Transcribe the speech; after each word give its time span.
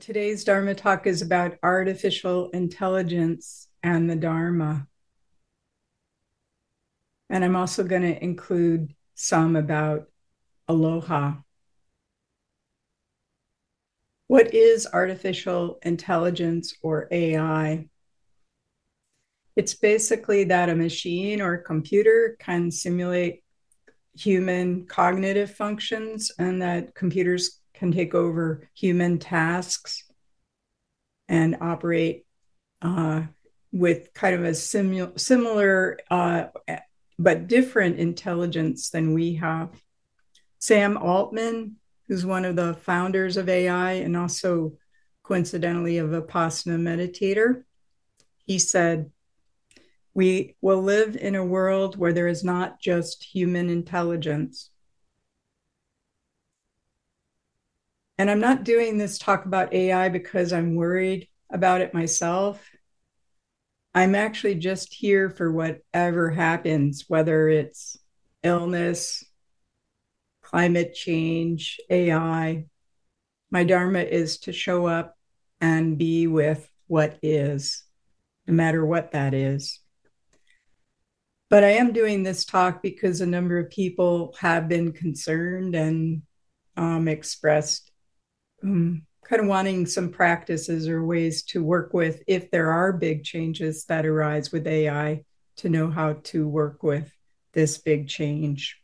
Today's 0.00 0.44
Dharma 0.44 0.74
talk 0.74 1.06
is 1.06 1.22
about 1.22 1.58
artificial 1.62 2.50
intelligence 2.50 3.68
and 3.82 4.08
the 4.08 4.16
Dharma. 4.16 4.86
And 7.28 7.44
I'm 7.44 7.56
also 7.56 7.82
going 7.82 8.02
to 8.02 8.22
include 8.22 8.94
some 9.14 9.56
about 9.56 10.08
aloha. 10.68 11.34
What 14.28 14.54
is 14.54 14.86
artificial 14.92 15.78
intelligence 15.82 16.74
or 16.82 17.08
AI? 17.10 17.88
It's 19.56 19.74
basically 19.74 20.44
that 20.44 20.68
a 20.68 20.74
machine 20.74 21.40
or 21.40 21.58
computer 21.58 22.36
can 22.38 22.70
simulate 22.70 23.42
human 24.16 24.86
cognitive 24.86 25.54
functions 25.54 26.30
and 26.38 26.62
that 26.62 26.94
computers 26.94 27.61
can 27.82 27.90
take 27.90 28.14
over 28.14 28.68
human 28.74 29.18
tasks 29.18 30.04
and 31.28 31.56
operate 31.60 32.24
uh, 32.80 33.22
with 33.72 34.14
kind 34.14 34.36
of 34.36 34.44
a 34.44 34.50
simu- 34.50 35.18
similar 35.18 35.98
uh, 36.08 36.44
but 37.18 37.48
different 37.48 37.98
intelligence 37.98 38.90
than 38.90 39.14
we 39.14 39.34
have. 39.34 39.70
Sam 40.60 40.96
Altman, 40.96 41.74
who's 42.06 42.24
one 42.24 42.44
of 42.44 42.54
the 42.54 42.74
founders 42.74 43.36
of 43.36 43.48
AI 43.48 43.94
and 43.94 44.16
also 44.16 44.74
coincidentally 45.24 45.98
a 45.98 46.04
Vipassana 46.04 46.78
meditator, 46.78 47.64
he 48.46 48.60
said, 48.60 49.10
We 50.14 50.54
will 50.60 50.82
live 50.82 51.16
in 51.16 51.34
a 51.34 51.44
world 51.44 51.96
where 51.96 52.12
there 52.12 52.28
is 52.28 52.44
not 52.44 52.80
just 52.80 53.24
human 53.24 53.68
intelligence, 53.68 54.70
And 58.18 58.30
I'm 58.30 58.40
not 58.40 58.64
doing 58.64 58.98
this 58.98 59.18
talk 59.18 59.46
about 59.46 59.72
AI 59.72 60.08
because 60.08 60.52
I'm 60.52 60.74
worried 60.74 61.28
about 61.50 61.80
it 61.80 61.94
myself. 61.94 62.70
I'm 63.94 64.14
actually 64.14 64.54
just 64.56 64.94
here 64.94 65.28
for 65.28 65.52
whatever 65.52 66.30
happens, 66.30 67.04
whether 67.08 67.48
it's 67.48 67.96
illness, 68.42 69.24
climate 70.42 70.94
change, 70.94 71.78
AI. 71.90 72.66
My 73.50 73.64
Dharma 73.64 74.00
is 74.00 74.38
to 74.40 74.52
show 74.52 74.86
up 74.86 75.16
and 75.60 75.98
be 75.98 76.26
with 76.26 76.68
what 76.86 77.18
is, 77.22 77.84
no 78.46 78.54
matter 78.54 78.84
what 78.84 79.12
that 79.12 79.34
is. 79.34 79.80
But 81.50 81.64
I 81.64 81.72
am 81.72 81.92
doing 81.92 82.22
this 82.22 82.46
talk 82.46 82.82
because 82.82 83.20
a 83.20 83.26
number 83.26 83.58
of 83.58 83.70
people 83.70 84.34
have 84.40 84.68
been 84.68 84.92
concerned 84.92 85.74
and 85.74 86.22
um, 86.78 87.08
expressed 87.08 87.91
um, 88.62 89.06
kind 89.24 89.40
of 89.40 89.48
wanting 89.48 89.86
some 89.86 90.10
practices 90.10 90.88
or 90.88 91.04
ways 91.04 91.42
to 91.44 91.62
work 91.62 91.94
with 91.94 92.22
if 92.26 92.50
there 92.50 92.70
are 92.70 92.92
big 92.92 93.24
changes 93.24 93.84
that 93.86 94.04
arise 94.04 94.52
with 94.52 94.66
AI 94.66 95.24
to 95.56 95.68
know 95.68 95.90
how 95.90 96.14
to 96.24 96.46
work 96.48 96.82
with 96.82 97.10
this 97.52 97.78
big 97.78 98.08
change. 98.08 98.78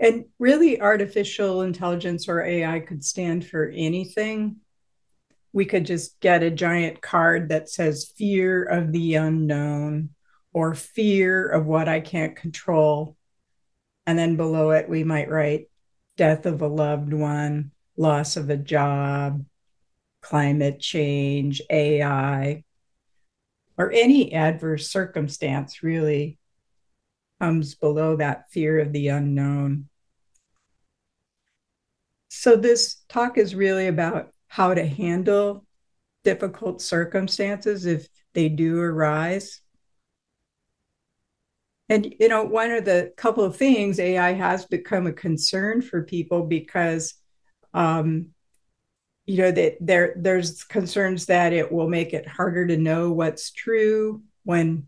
And 0.00 0.24
really, 0.38 0.80
artificial 0.80 1.62
intelligence 1.62 2.28
or 2.28 2.42
AI 2.42 2.80
could 2.80 3.04
stand 3.04 3.46
for 3.46 3.68
anything. 3.68 4.56
We 5.52 5.66
could 5.66 5.86
just 5.86 6.18
get 6.20 6.42
a 6.42 6.50
giant 6.50 7.00
card 7.00 7.50
that 7.50 7.68
says 7.68 8.12
fear 8.16 8.64
of 8.64 8.90
the 8.90 9.14
unknown 9.14 10.10
or 10.52 10.74
fear 10.74 11.48
of 11.48 11.66
what 11.66 11.88
I 11.88 12.00
can't 12.00 12.34
control. 12.34 13.16
And 14.06 14.18
then 14.18 14.36
below 14.36 14.70
it, 14.70 14.88
we 14.88 15.04
might 15.04 15.30
write 15.30 15.68
death 16.16 16.46
of 16.46 16.62
a 16.62 16.66
loved 16.66 17.12
one, 17.12 17.72
loss 17.96 18.36
of 18.36 18.50
a 18.50 18.56
job, 18.56 19.44
climate 20.22 20.80
change, 20.80 21.60
AI, 21.70 22.64
or 23.76 23.92
any 23.92 24.32
adverse 24.34 24.88
circumstance 24.90 25.82
really 25.82 26.38
comes 27.40 27.74
below 27.74 28.16
that 28.16 28.50
fear 28.50 28.78
of 28.78 28.92
the 28.92 29.08
unknown. 29.08 29.88
So, 32.28 32.56
this 32.56 33.02
talk 33.08 33.38
is 33.38 33.54
really 33.54 33.86
about 33.86 34.32
how 34.48 34.74
to 34.74 34.84
handle 34.84 35.64
difficult 36.24 36.80
circumstances 36.80 37.86
if 37.86 38.08
they 38.32 38.48
do 38.48 38.80
arise 38.80 39.60
and 41.88 42.14
you 42.18 42.28
know, 42.28 42.44
one 42.44 42.70
of 42.70 42.84
the 42.84 43.12
couple 43.16 43.44
of 43.44 43.56
things 43.56 43.98
AI 43.98 44.32
has 44.32 44.64
become 44.64 45.06
a 45.06 45.12
concern 45.12 45.82
for 45.82 46.02
people 46.02 46.44
because 46.44 47.14
um, 47.74 48.28
you 49.26 49.38
know 49.38 49.50
that 49.50 49.76
there 49.80 50.14
there's 50.16 50.64
concerns 50.64 51.26
that 51.26 51.52
it 51.52 51.70
will 51.70 51.88
make 51.88 52.12
it 52.12 52.26
harder 52.26 52.66
to 52.66 52.76
know 52.76 53.12
what's 53.12 53.50
true 53.50 54.22
when 54.44 54.86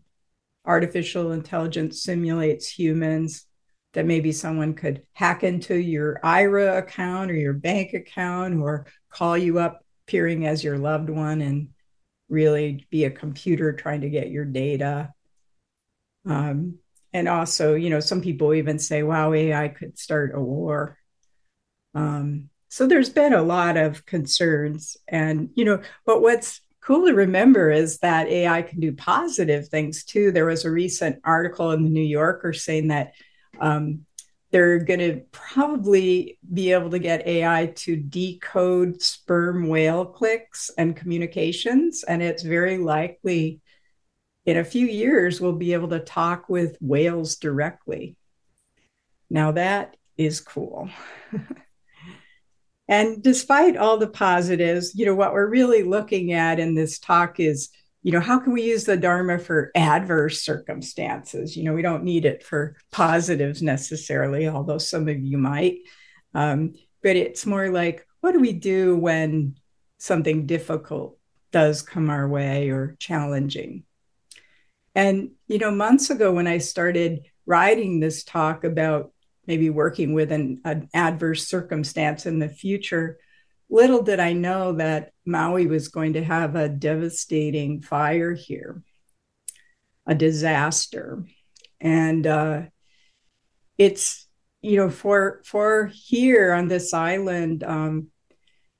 artificial 0.65 1.31
intelligence 1.31 2.03
simulates 2.03 2.67
humans 2.67 3.45
that 3.93 4.05
maybe 4.05 4.31
someone 4.31 4.73
could 4.73 5.01
hack 5.13 5.43
into 5.43 5.75
your 5.75 6.19
IRA 6.23 6.77
account 6.77 7.31
or 7.31 7.35
your 7.35 7.53
bank 7.53 7.93
account 7.93 8.59
or 8.59 8.85
call 9.09 9.37
you 9.37 9.59
up 9.59 9.83
appearing 10.05 10.45
as 10.45 10.63
your 10.63 10.77
loved 10.77 11.09
one 11.09 11.41
and 11.41 11.69
really 12.29 12.85
be 12.91 13.05
a 13.05 13.09
computer 13.09 13.73
trying 13.73 14.01
to 14.01 14.09
get 14.09 14.29
your 14.29 14.45
data. 14.45 15.13
Um, 16.25 16.79
and 17.17 17.27
also, 17.27 17.73
you 17.73 17.89
know, 17.89 17.99
some 17.99 18.21
people 18.21 18.53
even 18.53 18.77
say, 18.77 19.01
wow, 19.01 19.33
AI 19.33 19.69
could 19.69 19.97
start 19.97 20.35
a 20.35 20.39
war. 20.39 20.99
Um, 21.95 22.49
so 22.69 22.85
there's 22.85 23.09
been 23.09 23.33
a 23.33 23.41
lot 23.41 23.75
of 23.75 24.05
concerns. 24.05 24.97
And, 25.07 25.49
you 25.55 25.65
know, 25.65 25.81
but 26.05 26.21
what's 26.21 26.61
cool 26.79 27.07
to 27.07 27.15
remember 27.15 27.71
is 27.71 27.97
that 27.99 28.27
AI 28.27 28.61
can 28.61 28.79
do 28.79 28.93
positive 28.93 29.67
things 29.67 30.03
too. 30.03 30.31
There 30.31 30.45
was 30.45 30.63
a 30.63 30.69
recent 30.69 31.19
article 31.23 31.71
in 31.71 31.83
the 31.83 31.89
New 31.89 32.05
Yorker 32.05 32.53
saying 32.53 32.89
that 32.89 33.13
um, 33.59 34.05
they're 34.51 34.77
going 34.77 34.99
to 34.99 35.21
probably 35.31 36.37
be 36.53 36.71
able 36.71 36.91
to 36.91 36.99
get 36.99 37.25
AI 37.25 37.73
to 37.77 37.95
decode 37.95 39.01
sperm 39.01 39.69
whale 39.69 40.05
clicks 40.05 40.69
and 40.77 40.95
communications. 40.95 42.03
And 42.03 42.21
it's 42.21 42.43
very 42.43 42.77
likely 42.77 43.59
in 44.47 44.55
a 44.55 44.63
few 44.63 44.87
years, 44.87 45.41
we'll 45.41 45.51
be 45.51 45.73
able 45.73 45.89
to 45.89 45.99
talk 45.99 46.47
with 46.47 46.77
whales 46.79 47.35
directly. 47.35 48.15
Now, 49.29 49.51
that 49.51 49.97
is 50.15 50.39
cool. 50.39 50.89
and 52.87 53.21
despite 53.21 53.75
all 53.75 53.97
the 53.97 54.07
positives, 54.07 54.95
you 54.95 55.05
know, 55.05 55.15
what 55.15 55.33
we're 55.33 55.49
really 55.49 55.83
looking 55.83 56.31
at 56.31 56.61
in 56.61 56.75
this 56.75 56.97
talk 56.97 57.41
is, 57.41 57.69
you 58.03 58.13
know, 58.13 58.21
how 58.21 58.39
can 58.39 58.53
we 58.53 58.63
use 58.63 58.85
the 58.85 58.95
Dharma 58.95 59.37
for 59.37 59.69
adverse 59.75 60.41
circumstances? 60.43 61.57
You 61.57 61.65
know, 61.65 61.73
we 61.73 61.81
don't 61.81 62.05
need 62.05 62.23
it 62.23 62.41
for 62.41 62.77
positives 62.89 63.61
necessarily, 63.61 64.47
although 64.47 64.77
some 64.77 65.09
of 65.09 65.19
you 65.19 65.37
might. 65.37 65.79
Um, 66.33 66.73
but 67.03 67.17
it's 67.17 67.45
more 67.45 67.69
like, 67.69 68.07
what 68.21 68.31
do 68.31 68.39
we 68.39 68.53
do 68.53 68.95
when 68.95 69.57
something 69.97 70.45
difficult 70.45 71.17
does 71.51 71.81
come 71.81 72.09
our 72.09 72.29
way 72.29 72.69
or 72.69 72.95
challenging? 72.97 73.83
And, 74.97 75.33
you 75.47 75.59
know, 75.59 75.69
months 75.69 76.09
ago 76.09 76.33
when 76.33 76.47
I 76.47 76.57
started 76.57 77.29
writing 77.45 77.99
this 77.99 78.23
talk 78.23 78.63
about 78.63 79.11
maybe 79.45 79.69
working 79.69 80.13
with 80.13 80.31
an, 80.31 80.59
an 80.65 80.89
adverse 80.91 81.47
circumstance 81.47 82.25
in 82.25 82.39
the 82.39 82.49
future, 82.49 83.19
little 83.69 84.01
did 84.01 84.19
I 84.19 84.33
know 84.33 84.73
that 84.73 85.11
Maui 85.23 85.67
was 85.67 85.89
going 85.89 86.13
to 86.13 86.23
have 86.23 86.55
a 86.55 86.67
devastating 86.67 87.83
fire 87.83 88.33
here, 88.33 88.81
a 90.07 90.15
disaster. 90.15 91.23
And 91.79 92.25
uh, 92.25 92.61
it's, 93.77 94.27
you 94.63 94.77
know, 94.77 94.89
for 94.89 95.43
for 95.45 95.91
here 95.93 96.53
on 96.53 96.69
this 96.69 96.91
island, 96.91 97.63
um, 97.63 98.07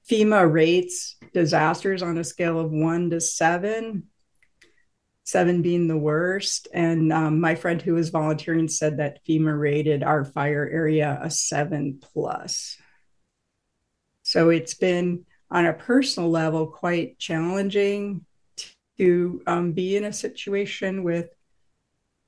FEMA 0.09 0.51
rates 0.51 1.15
disasters 1.31 2.01
on 2.01 2.17
a 2.17 2.23
scale 2.23 2.59
of 2.59 2.71
one 2.71 3.11
to 3.11 3.21
seven 3.21 4.07
seven 5.27 5.61
being 5.61 5.89
the 5.89 5.97
worst. 5.97 6.69
And 6.73 7.11
um, 7.11 7.41
my 7.41 7.53
friend 7.53 7.81
who 7.81 7.95
was 7.95 8.11
volunteering 8.11 8.69
said 8.69 8.97
that 8.97 9.19
FEMA 9.25 9.59
rated 9.59 10.01
our 10.01 10.23
fire 10.23 10.67
area 10.71 11.19
a 11.21 11.29
seven 11.29 11.99
plus. 12.01 12.77
So 14.23 14.49
it's 14.49 14.73
been 14.73 15.25
on 15.51 15.65
a 15.65 15.73
personal 15.73 16.29
level 16.29 16.67
quite 16.67 17.19
challenging 17.19 18.25
to 18.99 19.41
um, 19.45 19.73
be 19.73 19.97
in 19.97 20.05
a 20.05 20.13
situation 20.13 21.03
with, 21.03 21.27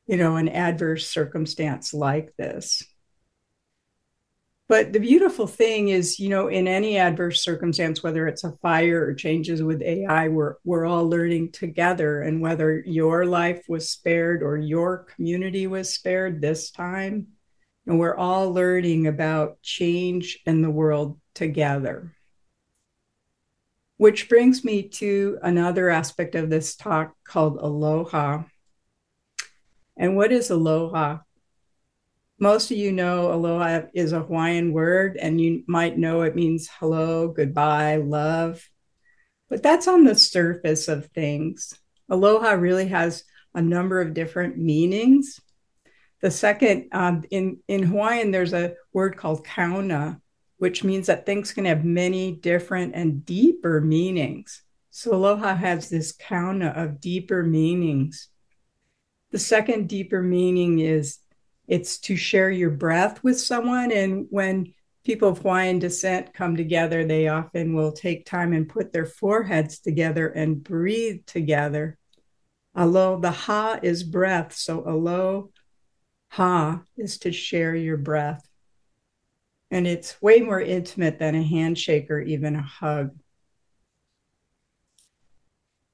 you 0.06 0.18
know, 0.18 0.36
an 0.36 0.50
adverse 0.50 1.07
circumstance 1.07 1.94
like 1.94 2.36
this. 2.36 2.84
But 4.69 4.94
the 4.94 5.00
beautiful 5.00 5.48
thing 5.48 5.89
is, 5.89 6.19
you 6.19 6.30
know, 6.30 6.48
in 6.48 6.68
any 6.68 7.00
adverse 7.00 7.44
circumstance, 7.44 8.04
whether 8.04 8.27
it's 8.27 8.44
a 8.44 8.56
fire 8.62 9.04
or 9.04 9.16
changes 9.16 9.63
with 9.63 9.81
AI, 9.81 10.27
we're 10.27 10.57
we're 10.63 10.86
all 10.86 11.10
learning 11.10 11.54
together. 11.54 12.21
And 12.21 12.39
whether 12.39 12.80
your 12.86 13.25
life 13.25 13.63
was 13.68 13.89
spared 13.89 14.44
or 14.44 14.57
your 14.57 15.06
community 15.16 15.66
was 15.66 15.95
spared 15.95 16.39
this 16.39 16.69
time, 16.69 17.30
and 17.88 17.98
we're 17.98 18.16
all 18.16 18.54
learning 18.54 19.07
about 19.07 19.60
change 19.63 20.39
in 20.45 20.62
the 20.62 20.69
world 20.69 21.19
together. 21.33 22.13
Which 23.98 24.30
brings 24.30 24.63
me 24.63 24.88
to 24.89 25.39
another 25.42 25.89
aspect 25.89 26.36
of 26.36 26.51
this 26.51 26.75
talk 26.75 27.15
called 27.24 27.57
aloha. 27.57 28.44
And 29.98 30.15
what 30.15 30.31
is 30.31 30.51
aloha? 30.51 31.18
Most 32.41 32.71
of 32.71 32.77
you 32.77 32.94
know 32.94 33.33
aloha 33.33 33.81
is 33.94 34.13
a 34.13 34.21
Hawaiian 34.21 34.71
word, 34.71 35.18
and 35.18 35.41
you 35.41 35.63
might 35.68 35.97
know 35.97 36.21
it 36.21 36.38
means 36.38 36.69
hello, 36.80 37.27
goodbye, 37.27 37.97
love. 37.97 38.65
But 39.50 39.62
that's 39.62 39.89
on 39.89 40.06
the 40.06 40.15
surface 40.15 40.88
of 40.88 41.07
things. 41.07 41.74
Aloha 42.09 42.51
really 42.51 42.88
has 42.88 43.25
a 43.53 43.62
number 43.62 44.00
of 44.00 44.13
different 44.13 44.57
meanings. 44.57 45.41
The 46.21 46.31
second, 46.31 46.88
um, 46.94 47.24
in, 47.30 47.59
in 47.68 47.83
Hawaiian, 47.83 48.31
there's 48.31 48.53
a 48.53 48.75
word 48.94 49.18
called 49.18 49.45
kaona, 49.45 50.21
which 50.59 50.83
means 50.83 51.07
that 51.07 51.25
things 51.25 51.51
can 51.51 51.65
have 51.65 51.83
many 51.83 52.31
different 52.31 52.95
and 52.95 53.25
deeper 53.25 53.81
meanings. 53.81 54.62
So 54.91 55.13
aloha 55.13 55.56
has 55.56 55.89
this 55.89 56.15
kaona 56.15 56.77
of 56.77 57.01
deeper 57.01 57.44
meanings. 57.44 58.30
The 59.31 59.39
second 59.39 59.89
deeper 59.89 60.21
meaning 60.21 60.80
is 60.80 61.19
it's 61.69 62.00
to 62.00 62.18
share 62.18 62.50
your 62.50 62.71
breath 62.71 63.24
with 63.24 63.39
someone. 63.39 63.92
And 63.92 64.25
when 64.31 64.74
people 65.06 65.30
of 65.30 65.38
Hawaiian 65.38 65.77
descent 65.77 66.33
come 66.33 66.57
together, 66.57 67.06
they 67.06 67.27
often 67.27 67.75
will 67.75 67.92
take 67.92 68.25
time 68.25 68.54
and 68.54 68.68
put 68.68 68.92
their 68.92 69.06
foreheads 69.06 69.80
together 69.80 70.27
and 70.27 70.63
breathe 70.63 71.27
together. 71.27 71.98
Alo, 72.75 73.19
the 73.19 73.31
ha 73.31 73.80
is 73.83 74.04
breath. 74.04 74.54
So 74.54 74.83
alo 74.83 75.51
ha 76.30 76.81
is 76.98 77.19
to 77.19 77.31
share 77.31 77.75
your 77.75 77.98
breath. 77.98 78.50
And 79.69 79.86
it's 79.86 80.19
way 80.19 80.42
more 80.42 80.60
intimate 80.60 81.19
than 81.19 81.36
a 81.36 81.44
handshake 81.44 82.10
or 82.10 82.19
even 82.19 82.56
a 82.56 82.63
hug. 82.63 83.15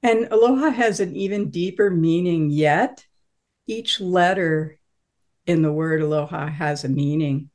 And 0.02 0.28
aloha 0.30 0.70
has 0.70 1.00
an 1.00 1.14
even 1.14 1.50
deeper 1.50 1.90
meaning 1.90 2.48
yet. 2.48 3.04
Each 3.66 4.00
letter 4.00 4.78
in 5.46 5.62
the 5.62 5.72
word 5.72 6.02
aloha 6.02 6.48
has 6.48 6.84
a 6.84 6.88
meaning. 6.88 7.50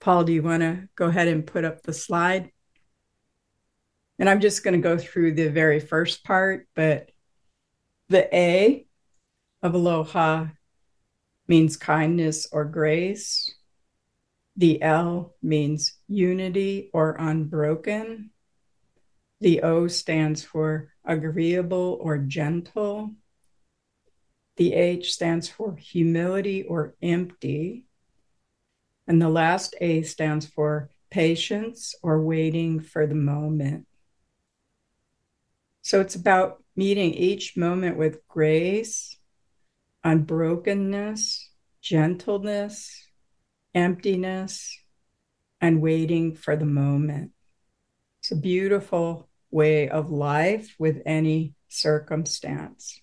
Paul, 0.00 0.24
do 0.24 0.32
you 0.32 0.42
want 0.42 0.62
to 0.62 0.88
go 0.96 1.06
ahead 1.06 1.28
and 1.28 1.46
put 1.46 1.64
up 1.64 1.82
the 1.82 1.92
slide? 1.92 2.50
And 4.18 4.28
I'm 4.28 4.40
just 4.40 4.62
going 4.64 4.74
to 4.74 4.80
go 4.80 4.98
through 4.98 5.34
the 5.34 5.48
very 5.48 5.80
first 5.80 6.24
part, 6.24 6.68
but 6.74 7.10
the 8.08 8.34
A 8.34 8.86
of 9.62 9.74
aloha 9.74 10.46
means 11.48 11.76
kindness 11.76 12.46
or 12.52 12.64
grace. 12.64 13.52
The 14.56 14.82
L 14.82 15.34
means 15.42 15.94
unity 16.08 16.90
or 16.92 17.16
unbroken. 17.18 18.30
The 19.40 19.62
O 19.62 19.88
stands 19.88 20.42
for 20.44 20.92
agreeable 21.04 21.98
or 22.00 22.18
gentle. 22.18 23.12
The 24.56 24.74
H 24.74 25.12
stands 25.12 25.48
for 25.48 25.76
humility 25.76 26.62
or 26.62 26.94
empty. 27.02 27.86
And 29.06 29.20
the 29.20 29.28
last 29.28 29.74
A 29.80 30.02
stands 30.02 30.46
for 30.46 30.90
patience 31.10 31.94
or 32.02 32.20
waiting 32.20 32.80
for 32.80 33.06
the 33.06 33.14
moment. 33.14 33.86
So 35.82 36.00
it's 36.00 36.14
about 36.14 36.62
meeting 36.76 37.12
each 37.12 37.56
moment 37.56 37.96
with 37.96 38.26
grace, 38.28 39.18
unbrokenness, 40.04 41.50
gentleness, 41.80 43.08
emptiness, 43.74 44.78
and 45.60 45.80
waiting 45.80 46.34
for 46.34 46.56
the 46.56 46.64
moment. 46.64 47.32
It's 48.20 48.30
a 48.30 48.36
beautiful 48.36 49.28
way 49.50 49.88
of 49.88 50.10
life 50.10 50.74
with 50.78 51.02
any 51.04 51.54
circumstance. 51.68 53.00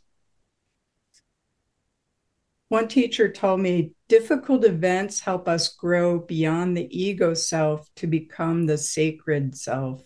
One 2.70 2.88
teacher 2.88 3.32
told 3.32 3.62
me 3.62 3.94
difficult 4.08 4.64
events 4.64 5.20
help 5.20 5.48
us 5.48 5.76
grow 5.76 6.20
beyond 6.20 6.78
the 6.78 6.88
ego 6.96 7.34
self 7.34 7.90
to 7.96 8.06
become 8.06 8.68
the 8.68 8.78
sacred 8.78 9.58
self. 9.58 10.04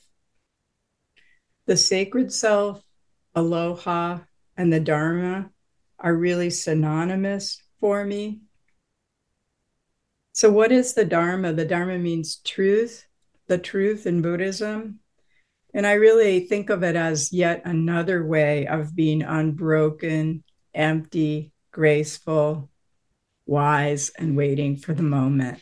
The 1.65 1.75
sacred 1.75 2.31
self, 2.31 2.81
aloha, 3.35 4.19
and 4.55 4.71
the 4.71 4.79
Dharma 4.79 5.49
are 5.99 6.15
really 6.15 6.49
synonymous 6.49 7.61
for 7.81 8.05
me. 8.05 8.41
So, 10.31 10.49
what 10.49 10.71
is 10.71 10.93
the 10.93 11.05
Dharma? 11.05 11.51
The 11.51 11.65
Dharma 11.65 11.97
means 11.97 12.37
truth, 12.37 13.05
the 13.47 13.57
truth 13.57 14.07
in 14.07 14.21
Buddhism. 14.21 14.99
And 15.73 15.85
I 15.85 15.93
really 15.93 16.41
think 16.41 16.69
of 16.69 16.83
it 16.83 16.95
as 16.95 17.33
yet 17.33 17.63
another 17.65 18.25
way 18.25 18.67
of 18.67 18.95
being 18.95 19.21
unbroken, 19.21 20.43
empty, 20.73 21.52
graceful, 21.73 22.69
wise, 23.45 24.11
and 24.17 24.37
waiting 24.37 24.77
for 24.77 24.93
the 24.93 25.03
moment. 25.03 25.59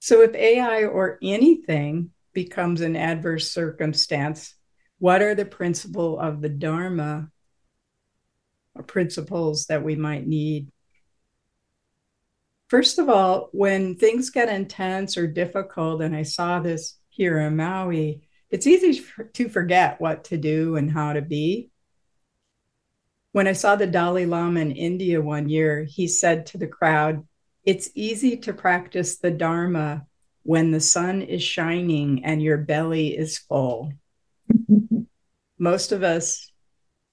So, 0.00 0.20
if 0.20 0.34
AI 0.34 0.84
or 0.84 1.18
anything 1.22 2.10
becomes 2.34 2.82
an 2.82 2.96
adverse 2.96 3.50
circumstance, 3.50 4.54
what 4.98 5.22
are 5.22 5.34
the 5.34 5.46
principle 5.46 6.20
of 6.20 6.42
the 6.42 6.50
Dharma 6.50 7.30
or 8.74 8.82
principles 8.82 9.66
that 9.66 9.82
we 9.82 9.96
might 9.96 10.26
need 10.26 10.70
First 12.68 12.98
of 12.98 13.08
all, 13.08 13.48
when 13.52 13.94
things 13.94 14.30
get 14.30 14.48
intense 14.48 15.16
or 15.16 15.28
difficult, 15.28 16.02
and 16.02 16.16
I 16.16 16.22
saw 16.22 16.58
this 16.58 16.98
here 17.08 17.38
in 17.38 17.56
Maui, 17.56 18.22
it's 18.50 18.66
easy 18.66 19.04
to 19.34 19.48
forget 19.48 20.00
what 20.00 20.24
to 20.24 20.36
do 20.36 20.74
and 20.74 20.90
how 20.90 21.12
to 21.12 21.22
be. 21.22 21.70
When 23.36 23.46
I 23.46 23.52
saw 23.52 23.76
the 23.76 23.86
Dalai 23.86 24.24
Lama 24.24 24.60
in 24.60 24.70
India 24.70 25.20
one 25.20 25.50
year, 25.50 25.84
he 25.84 26.08
said 26.08 26.46
to 26.46 26.56
the 26.56 26.66
crowd, 26.66 27.22
It's 27.64 27.90
easy 27.94 28.38
to 28.38 28.54
practice 28.54 29.18
the 29.18 29.30
Dharma 29.30 30.06
when 30.44 30.70
the 30.70 30.80
sun 30.80 31.20
is 31.20 31.42
shining 31.42 32.24
and 32.24 32.42
your 32.42 32.56
belly 32.56 33.14
is 33.14 33.36
full. 33.36 33.92
Most 35.58 35.92
of 35.92 36.02
us 36.02 36.50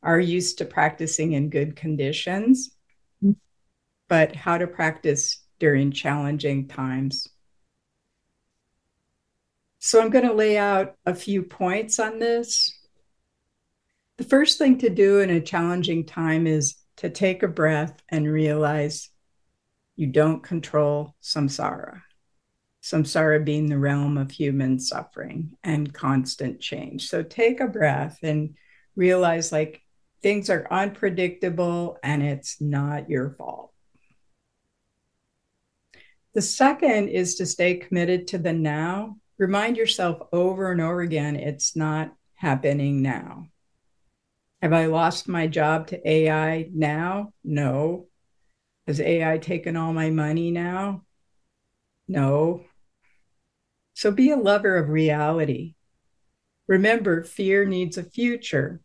are 0.02 0.18
used 0.18 0.60
to 0.60 0.66
practicing 0.66 1.34
in 1.34 1.50
good 1.50 1.76
conditions, 1.76 2.72
but 4.08 4.34
how 4.34 4.58
to 4.58 4.66
practice 4.66 5.44
during 5.60 5.92
challenging 5.92 6.70
times. 6.70 7.28
So 9.80 10.02
I'm 10.02 10.10
going 10.10 10.26
to 10.26 10.34
lay 10.34 10.58
out 10.58 10.96
a 11.06 11.14
few 11.14 11.44
points 11.44 12.00
on 12.00 12.20
this. 12.20 12.74
The 14.18 14.24
first 14.24 14.60
thing 14.60 14.78
to 14.80 14.90
do 14.90 15.20
in 15.20 15.32
a 15.32 15.42
challenging 15.42 16.06
time 16.06 16.46
is 16.46 16.76
to 16.98 17.10
take 17.10 17.42
a 17.42 17.48
breath 17.48 18.00
and 18.10 18.32
realize 18.32 19.10
you 19.96 20.08
don't 20.08 20.44
control 20.44 21.16
samsara. 21.22 22.02
Samsara 22.84 23.44
being 23.44 23.70
the 23.70 23.78
realm 23.80 24.18
of 24.18 24.30
human 24.30 24.80
suffering 24.80 25.58
and 25.64 25.94
constant 25.94 26.60
change. 26.60 27.08
So 27.10 27.24
take 27.24 27.60
a 27.60 27.68
breath 27.68 28.20
and 28.22 28.56
realize 28.96 29.52
like 29.52 29.82
things 30.22 30.50
are 30.50 30.68
unpredictable 30.70 31.98
and 32.04 32.22
it's 32.22 32.62
not 32.62 33.10
your 33.10 33.32
fault. 33.32 33.72
The 36.34 36.42
second 36.42 37.10
is 37.10 37.36
to 37.36 37.46
stay 37.46 37.76
committed 37.76 38.28
to 38.28 38.38
the 38.38 38.54
now. 38.54 39.18
Remind 39.38 39.78
yourself 39.78 40.28
over 40.32 40.72
and 40.72 40.82
over 40.82 41.02
again 41.02 41.36
it's 41.36 41.76
not 41.76 42.14
happening 42.36 43.02
now. 43.02 43.48
Have 44.64 44.72
I 44.72 44.86
lost 44.86 45.28
my 45.28 45.48
job 45.48 45.88
to 45.88 46.10
AI 46.10 46.70
now? 46.74 47.34
No. 47.44 48.08
Has 48.88 49.02
AI 49.02 49.38
taken 49.38 49.76
all 49.76 49.92
my 49.92 50.10
money 50.10 50.52
now? 50.52 51.04
No. 52.08 52.64
So 53.94 54.10
be 54.10 54.30
a 54.30 54.38
lover 54.38 54.78
of 54.78 54.88
reality. 54.88 55.76
Remember, 56.66 57.24
fear 57.24 57.66
needs 57.66 57.98
a 57.98 58.04
future. 58.04 58.80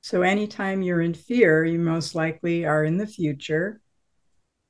So 0.00 0.22
anytime 0.22 0.82
you're 0.82 1.00
in 1.00 1.14
fear, 1.14 1.64
you 1.64 1.78
most 1.78 2.16
likely 2.16 2.64
are 2.64 2.84
in 2.84 2.96
the 2.96 3.06
future. 3.06 3.80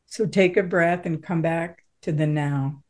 So 0.08 0.26
take 0.26 0.58
a 0.58 0.62
breath 0.62 1.06
and 1.06 1.22
come 1.22 1.40
back 1.40 1.86
to 2.02 2.12
the 2.12 2.26
now. 2.26 2.82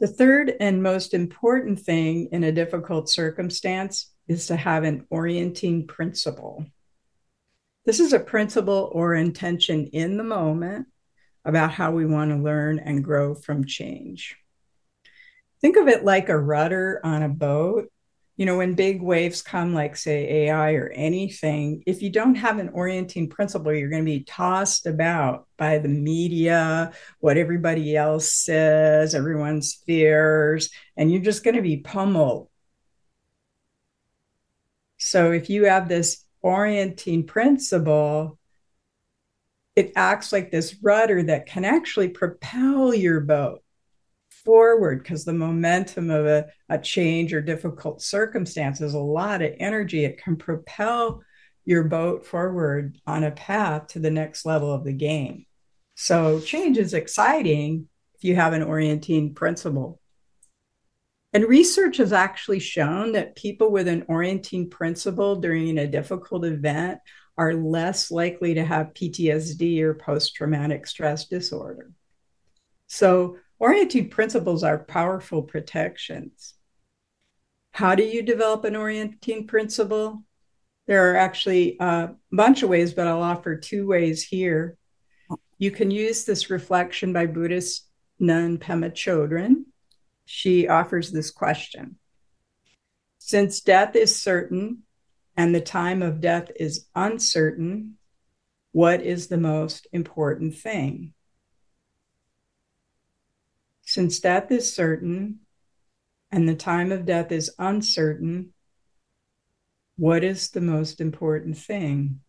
The 0.00 0.08
third 0.08 0.54
and 0.58 0.82
most 0.82 1.14
important 1.14 1.78
thing 1.78 2.30
in 2.32 2.42
a 2.42 2.50
difficult 2.50 3.08
circumstance 3.08 4.10
is 4.28 4.46
to 4.46 4.56
have 4.56 4.84
an 4.84 5.06
orienting 5.10 5.86
principle. 5.86 6.64
This 7.84 8.00
is 8.00 8.12
a 8.12 8.18
principle 8.20 8.90
or 8.92 9.14
intention 9.14 9.88
in 9.88 10.16
the 10.16 10.24
moment 10.24 10.86
about 11.44 11.72
how 11.72 11.90
we 11.90 12.06
want 12.06 12.30
to 12.30 12.38
learn 12.38 12.78
and 12.78 13.04
grow 13.04 13.34
from 13.34 13.66
change. 13.66 14.36
Think 15.60 15.76
of 15.76 15.88
it 15.88 16.04
like 16.04 16.30
a 16.30 16.38
rudder 16.38 17.00
on 17.04 17.22
a 17.22 17.28
boat. 17.28 17.90
you 18.36 18.46
know, 18.46 18.56
when 18.56 18.74
big 18.74 19.00
waves 19.00 19.42
come, 19.42 19.74
like 19.74 19.96
say 19.96 20.46
AI 20.46 20.72
or 20.72 20.88
anything, 20.88 21.84
if 21.86 22.02
you 22.02 22.10
don't 22.10 22.34
have 22.34 22.58
an 22.58 22.70
orienting 22.70 23.28
principle, 23.28 23.72
you're 23.72 23.90
going 23.90 24.04
to 24.04 24.10
be 24.10 24.24
tossed 24.24 24.86
about 24.86 25.46
by 25.56 25.78
the 25.78 25.88
media, 25.88 26.92
what 27.20 27.36
everybody 27.36 27.96
else 27.96 28.32
says, 28.32 29.14
everyone's 29.14 29.82
fears, 29.86 30.70
and 30.96 31.12
you're 31.12 31.22
just 31.22 31.44
going 31.44 31.54
to 31.54 31.62
be 31.62 31.76
pummeled. 31.76 32.48
So 34.98 35.32
if 35.32 35.50
you 35.50 35.66
have 35.66 35.88
this 35.88 36.24
orienting 36.42 37.26
principle, 37.26 38.38
it 39.76 39.92
acts 39.96 40.32
like 40.32 40.50
this 40.50 40.76
rudder 40.82 41.22
that 41.24 41.46
can 41.46 41.64
actually 41.64 42.08
propel 42.08 42.94
your 42.94 43.20
boat 43.20 43.62
forward 44.44 45.02
because 45.02 45.24
the 45.24 45.32
momentum 45.32 46.10
of 46.10 46.26
a, 46.26 46.46
a 46.68 46.78
change 46.78 47.32
or 47.32 47.40
difficult 47.40 48.02
circumstances, 48.02 48.94
a 48.94 48.98
lot 48.98 49.42
of 49.42 49.52
energy. 49.58 50.04
It 50.04 50.22
can 50.22 50.36
propel 50.36 51.22
your 51.64 51.84
boat 51.84 52.26
forward 52.26 52.98
on 53.06 53.24
a 53.24 53.30
path 53.30 53.88
to 53.88 53.98
the 53.98 54.10
next 54.10 54.44
level 54.44 54.72
of 54.72 54.84
the 54.84 54.92
game. 54.92 55.46
So 55.94 56.40
change 56.40 56.76
is 56.76 56.94
exciting 56.94 57.88
if 58.14 58.24
you 58.24 58.36
have 58.36 58.52
an 58.52 58.62
orienting 58.62 59.34
principle. 59.34 60.00
And 61.34 61.44
research 61.44 61.98
has 61.98 62.12
actually 62.12 62.60
shown 62.60 63.12
that 63.12 63.36
people 63.36 63.70
with 63.70 63.88
an 63.88 64.04
orienting 64.08 64.70
principle 64.70 65.36
during 65.36 65.76
a 65.78 65.86
difficult 65.86 66.44
event 66.44 67.00
are 67.36 67.52
less 67.52 68.10
likely 68.10 68.54
to 68.54 68.64
have 68.64 68.94
PTSD 68.94 69.80
or 69.80 69.94
post 69.94 70.36
traumatic 70.36 70.86
stress 70.86 71.26
disorder. 71.26 71.90
So 72.86 73.36
Orienting 73.64 74.10
principles 74.10 74.64
are 74.64 74.78
powerful 74.78 75.42
protections. 75.42 76.54
How 77.72 77.94
do 77.94 78.02
you 78.02 78.22
develop 78.22 78.64
an 78.64 78.76
orienting 78.76 79.46
principle? 79.46 80.22
There 80.86 81.10
are 81.10 81.16
actually 81.16 81.76
a 81.80 82.10
bunch 82.30 82.62
of 82.62 82.68
ways, 82.68 82.92
but 82.92 83.06
I'll 83.06 83.22
offer 83.22 83.56
two 83.56 83.86
ways 83.86 84.22
here. 84.22 84.76
You 85.58 85.70
can 85.70 85.90
use 85.90 86.24
this 86.24 86.50
reflection 86.50 87.12
by 87.12 87.26
Buddhist 87.26 87.88
nun 88.18 88.58
Pema 88.58 88.92
Chodron. 88.92 89.64
She 90.24 90.68
offers 90.68 91.10
this 91.10 91.30
question 91.30 91.98
Since 93.18 93.60
death 93.60 93.96
is 93.96 94.20
certain 94.20 94.82
and 95.36 95.54
the 95.54 95.60
time 95.60 96.02
of 96.02 96.20
death 96.20 96.50
is 96.56 96.86
uncertain, 96.94 97.96
what 98.72 99.02
is 99.02 99.28
the 99.28 99.38
most 99.38 99.86
important 99.92 100.54
thing? 100.56 101.12
Since 103.82 104.20
death 104.20 104.50
is 104.50 104.72
certain 104.74 105.40
and 106.32 106.48
the 106.48 106.54
time 106.54 106.90
of 106.90 107.04
death 107.04 107.30
is 107.30 107.54
uncertain, 107.58 108.52
what 109.96 110.24
is 110.24 110.50
the 110.50 110.60
most 110.60 111.00
important 111.00 111.56
thing? 111.56 112.20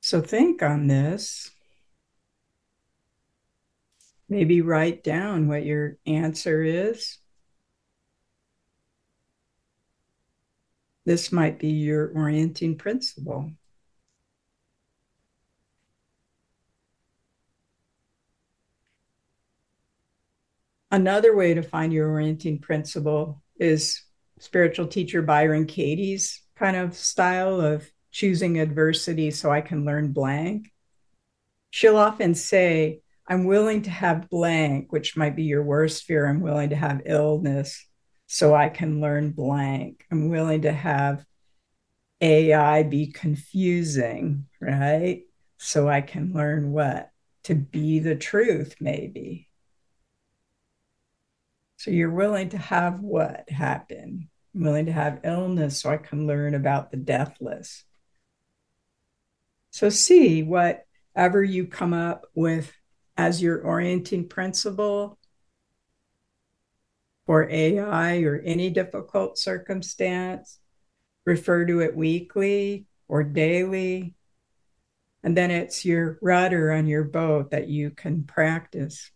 So 0.00 0.20
think 0.20 0.62
on 0.62 0.86
this. 0.86 1.50
Maybe 4.28 4.60
write 4.60 5.04
down 5.04 5.48
what 5.48 5.64
your 5.64 5.98
answer 6.06 6.62
is. 6.62 7.18
This 11.04 11.30
might 11.30 11.60
be 11.60 11.68
your 11.68 12.08
orienting 12.08 12.76
principle. 12.76 13.52
Another 20.90 21.34
way 21.36 21.54
to 21.54 21.62
find 21.62 21.92
your 21.92 22.08
orienting 22.08 22.58
principle 22.58 23.42
is 23.60 24.02
spiritual 24.38 24.86
teacher 24.86 25.22
Byron 25.22 25.66
Katie's 25.66 26.42
kind 26.56 26.76
of 26.76 26.94
style 26.94 27.60
of 27.60 27.88
choosing 28.10 28.58
adversity 28.58 29.30
so 29.30 29.50
I 29.50 29.60
can 29.60 29.84
learn 29.84 30.12
blank. 30.12 30.72
She'll 31.70 31.98
often 31.98 32.34
say, 32.34 33.02
I'm 33.28 33.44
willing 33.44 33.82
to 33.82 33.90
have 33.90 34.30
blank, 34.30 34.92
which 34.92 35.16
might 35.16 35.34
be 35.34 35.44
your 35.44 35.62
worst 35.62 36.04
fear. 36.04 36.26
I'm 36.26 36.40
willing 36.40 36.70
to 36.70 36.76
have 36.76 37.02
illness 37.06 37.84
so 38.26 38.54
I 38.54 38.68
can 38.68 39.00
learn 39.00 39.32
blank. 39.32 40.04
I'm 40.10 40.28
willing 40.28 40.62
to 40.62 40.72
have 40.72 41.24
AI 42.20 42.82
be 42.84 43.08
confusing, 43.08 44.46
right? 44.60 45.22
So 45.58 45.88
I 45.88 46.02
can 46.02 46.32
learn 46.32 46.72
what? 46.72 47.10
To 47.44 47.54
be 47.54 47.98
the 47.98 48.16
truth, 48.16 48.76
maybe. 48.80 49.48
So 51.78 51.90
you're 51.90 52.10
willing 52.10 52.50
to 52.50 52.58
have 52.58 53.00
what 53.00 53.48
happen? 53.50 54.28
I'm 54.54 54.62
willing 54.62 54.86
to 54.86 54.92
have 54.92 55.20
illness 55.24 55.80
so 55.80 55.90
I 55.90 55.98
can 55.98 56.26
learn 56.26 56.54
about 56.54 56.90
the 56.90 56.96
deathless. 56.96 57.84
So 59.70 59.90
see 59.90 60.42
whatever 60.42 61.42
you 61.44 61.66
come 61.66 61.92
up 61.92 62.26
with 62.34 62.72
as 63.16 63.42
your 63.42 63.60
orienting 63.62 64.28
principle 64.28 65.18
for 67.26 67.48
AI 67.50 68.20
or 68.22 68.40
any 68.44 68.70
difficult 68.70 69.38
circumstance. 69.38 70.58
Refer 71.24 71.66
to 71.66 71.80
it 71.80 71.96
weekly 71.96 72.86
or 73.08 73.24
daily. 73.24 74.14
And 75.22 75.36
then 75.36 75.50
it's 75.50 75.84
your 75.84 76.18
rudder 76.22 76.72
on 76.72 76.86
your 76.86 77.04
boat 77.04 77.50
that 77.50 77.68
you 77.68 77.90
can 77.90 78.22
practice. 78.22 79.10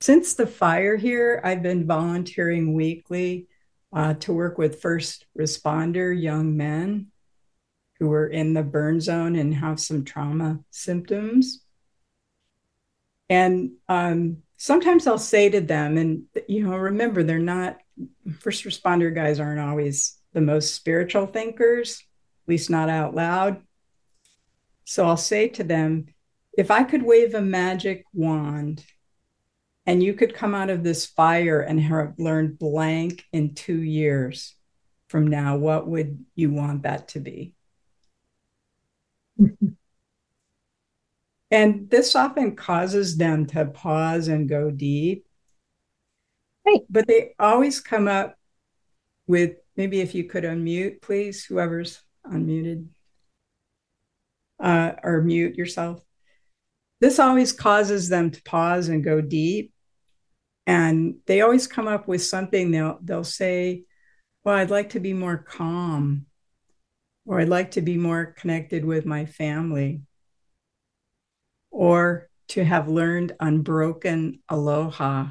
Since 0.00 0.34
the 0.34 0.46
fire 0.46 0.96
here, 0.96 1.40
I've 1.44 1.62
been 1.62 1.86
volunteering 1.86 2.74
weekly 2.74 3.48
uh, 3.92 4.14
to 4.14 4.32
work 4.32 4.58
with 4.58 4.80
first 4.80 5.26
responder 5.38 6.18
young 6.18 6.56
men 6.56 7.08
who 7.98 8.10
are 8.12 8.26
in 8.26 8.54
the 8.54 8.62
burn 8.62 9.00
zone 9.00 9.36
and 9.36 9.54
have 9.54 9.78
some 9.78 10.04
trauma 10.04 10.60
symptoms. 10.70 11.61
And 13.32 13.70
um, 13.88 14.42
sometimes 14.58 15.06
I'll 15.06 15.16
say 15.16 15.48
to 15.48 15.62
them, 15.62 15.96
and 15.96 16.24
you 16.48 16.64
know, 16.64 16.76
remember, 16.76 17.22
they're 17.22 17.38
not 17.38 17.78
first 18.40 18.64
responder 18.64 19.14
guys 19.14 19.40
aren't 19.40 19.58
always 19.58 20.18
the 20.34 20.42
most 20.42 20.74
spiritual 20.74 21.24
thinkers, 21.24 22.02
at 22.44 22.50
least 22.50 22.68
not 22.68 22.90
out 22.90 23.14
loud. 23.14 23.62
So 24.84 25.06
I'll 25.06 25.16
say 25.16 25.48
to 25.48 25.64
them, 25.64 26.08
if 26.58 26.70
I 26.70 26.82
could 26.82 27.02
wave 27.02 27.34
a 27.34 27.40
magic 27.40 28.04
wand 28.12 28.84
and 29.86 30.02
you 30.02 30.12
could 30.12 30.34
come 30.34 30.54
out 30.54 30.68
of 30.68 30.84
this 30.84 31.06
fire 31.06 31.62
and 31.62 31.80
have 31.80 32.18
learned 32.18 32.58
blank 32.58 33.24
in 33.32 33.54
two 33.54 33.80
years 33.80 34.54
from 35.08 35.26
now, 35.26 35.56
what 35.56 35.88
would 35.88 36.22
you 36.34 36.50
want 36.50 36.82
that 36.82 37.08
to 37.08 37.20
be? 37.20 37.54
and 41.52 41.88
this 41.88 42.16
often 42.16 42.56
causes 42.56 43.16
them 43.16 43.46
to 43.46 43.66
pause 43.66 44.26
and 44.26 44.48
go 44.48 44.70
deep. 44.70 45.26
Right. 46.66 46.80
But 46.90 47.06
they 47.06 47.34
always 47.38 47.78
come 47.78 48.08
up 48.08 48.36
with 49.28 49.52
maybe 49.76 50.00
if 50.00 50.14
you 50.14 50.24
could 50.24 50.44
unmute, 50.44 51.02
please, 51.02 51.44
whoever's 51.44 52.02
unmuted, 52.26 52.86
uh, 54.58 54.92
or 55.04 55.22
mute 55.22 55.54
yourself. 55.54 56.02
This 57.00 57.18
always 57.18 57.52
causes 57.52 58.08
them 58.08 58.30
to 58.30 58.42
pause 58.42 58.88
and 58.88 59.04
go 59.04 59.20
deep 59.20 59.72
and 60.66 61.16
they 61.26 61.40
always 61.40 61.66
come 61.66 61.88
up 61.88 62.06
with 62.06 62.22
something 62.22 62.70
they'll 62.70 62.98
they'll 63.02 63.24
say 63.24 63.84
well 64.44 64.56
i'd 64.56 64.70
like 64.70 64.90
to 64.90 65.00
be 65.00 65.12
more 65.12 65.36
calm 65.36 66.26
or 67.26 67.40
i'd 67.40 67.48
like 67.48 67.72
to 67.72 67.80
be 67.80 67.96
more 67.96 68.26
connected 68.26 68.84
with 68.84 69.04
my 69.04 69.26
family 69.26 70.02
or 71.72 72.28
to 72.48 72.64
have 72.64 72.88
learned 72.88 73.34
unbroken 73.40 74.38
aloha 74.48 75.26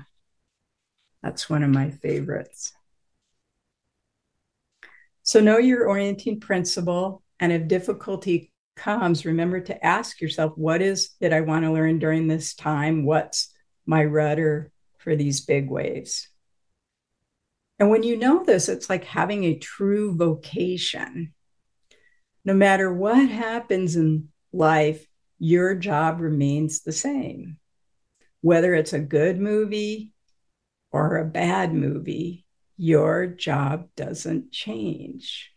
that's 1.24 1.50
one 1.50 1.64
of 1.64 1.70
my 1.70 1.90
favorites 1.90 2.74
so 5.24 5.40
know 5.40 5.58
your 5.58 5.88
orienting 5.88 6.42
principle 6.42 7.24
and 7.40 7.54
if 7.54 7.68
difficulty 7.68 8.52
comes 8.76 9.26
remember 9.26 9.62
to 9.62 9.86
ask 9.86 10.20
yourself 10.20 10.52
what 10.58 10.82
is 10.82 11.12
it 11.22 11.32
i 11.32 11.40
want 11.40 11.64
to 11.64 11.72
learn 11.72 12.00
during 12.00 12.28
this 12.28 12.54
time 12.54 13.06
what's 13.06 13.54
my 13.86 14.04
rudder 14.04 14.72
for 15.02 15.16
these 15.16 15.42
big 15.42 15.70
waves. 15.70 16.30
And 17.80 17.90
when 17.90 18.04
you 18.04 18.18
know 18.18 18.44
this, 18.44 18.70
it's 18.70 18.90
like 18.90 19.04
having 19.04 19.44
a 19.44 19.58
true 19.58 20.16
vocation. 20.16 21.34
No 22.46 22.54
matter 22.54 22.94
what 22.94 23.28
happens 23.28 23.96
in 23.96 24.30
life, 24.54 25.06
your 25.44 25.74
job 25.74 26.22
remains 26.22 26.82
the 26.82 26.92
same. 26.92 27.58
Whether 28.42 28.76
it's 28.76 28.94
a 28.94 29.00
good 29.00 29.40
movie 29.40 30.12
or 30.92 31.18
a 31.18 31.26
bad 31.26 31.74
movie, 31.74 32.46
your 32.78 33.26
job 33.26 33.88
doesn't 33.96 34.52
change. 34.52 35.52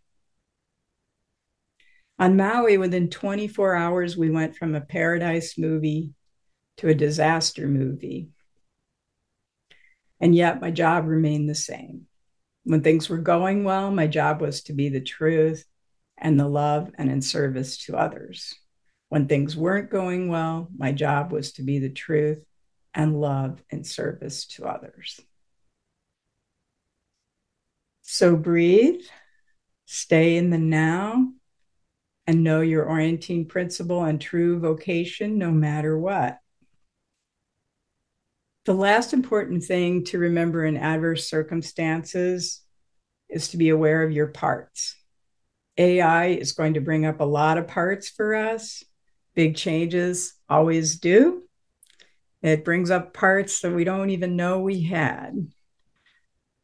On 2.18 2.34
Maui, 2.34 2.78
within 2.78 3.10
24 3.10 3.74
hours, 3.74 4.16
we 4.16 4.30
went 4.30 4.56
from 4.56 4.74
a 4.74 4.80
paradise 4.80 5.58
movie 5.58 6.14
to 6.78 6.88
a 6.88 6.94
disaster 6.94 7.68
movie. 7.68 8.30
And 10.18 10.34
yet 10.34 10.62
my 10.62 10.70
job 10.70 11.04
remained 11.06 11.50
the 11.50 11.54
same. 11.54 12.06
When 12.62 12.80
things 12.80 13.10
were 13.10 13.18
going 13.18 13.64
well, 13.64 13.90
my 13.90 14.06
job 14.06 14.40
was 14.40 14.62
to 14.62 14.72
be 14.72 14.88
the 14.88 15.02
truth 15.02 15.66
and 16.16 16.40
the 16.40 16.48
love 16.48 16.90
and 16.96 17.10
in 17.10 17.20
service 17.20 17.76
to 17.84 17.98
others. 17.98 18.54
When 19.14 19.28
things 19.28 19.56
weren't 19.56 19.90
going 19.90 20.26
well, 20.26 20.68
my 20.76 20.90
job 20.90 21.30
was 21.30 21.52
to 21.52 21.62
be 21.62 21.78
the 21.78 21.88
truth 21.88 22.44
and 22.94 23.20
love 23.20 23.62
and 23.70 23.86
service 23.86 24.44
to 24.46 24.64
others. 24.64 25.20
So 28.02 28.34
breathe, 28.34 29.02
stay 29.86 30.36
in 30.36 30.50
the 30.50 30.58
now, 30.58 31.28
and 32.26 32.42
know 32.42 32.60
your 32.60 32.86
orienting 32.86 33.46
principle 33.46 34.02
and 34.02 34.20
true 34.20 34.58
vocation 34.58 35.38
no 35.38 35.52
matter 35.52 35.96
what. 35.96 36.40
The 38.64 38.74
last 38.74 39.12
important 39.12 39.62
thing 39.62 40.02
to 40.06 40.18
remember 40.18 40.64
in 40.64 40.76
adverse 40.76 41.28
circumstances 41.28 42.62
is 43.28 43.46
to 43.50 43.58
be 43.58 43.68
aware 43.68 44.02
of 44.02 44.10
your 44.10 44.26
parts. 44.26 44.96
AI 45.78 46.30
is 46.30 46.50
going 46.50 46.74
to 46.74 46.80
bring 46.80 47.06
up 47.06 47.20
a 47.20 47.24
lot 47.24 47.58
of 47.58 47.68
parts 47.68 48.08
for 48.08 48.34
us. 48.34 48.82
Big 49.34 49.56
changes 49.56 50.34
always 50.48 50.98
do. 50.98 51.42
It 52.42 52.64
brings 52.64 52.90
up 52.90 53.14
parts 53.14 53.60
that 53.60 53.72
we 53.72 53.84
don't 53.84 54.10
even 54.10 54.36
know 54.36 54.60
we 54.60 54.82
had. 54.82 55.48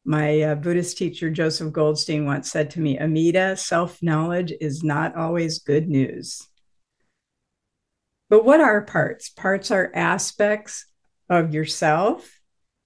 My 0.04 0.40
uh, 0.42 0.54
Buddhist 0.54 0.98
teacher, 0.98 1.30
Joseph 1.30 1.72
Goldstein, 1.72 2.24
once 2.24 2.50
said 2.50 2.70
to 2.72 2.80
me, 2.80 2.98
Amita, 2.98 3.56
self 3.56 4.02
knowledge 4.02 4.52
is 4.60 4.82
not 4.82 5.16
always 5.16 5.58
good 5.58 5.88
news. 5.88 6.46
But 8.28 8.44
what 8.44 8.60
are 8.60 8.82
parts? 8.82 9.28
Parts 9.28 9.70
are 9.70 9.92
aspects 9.94 10.86
of 11.28 11.54
yourself, 11.54 12.40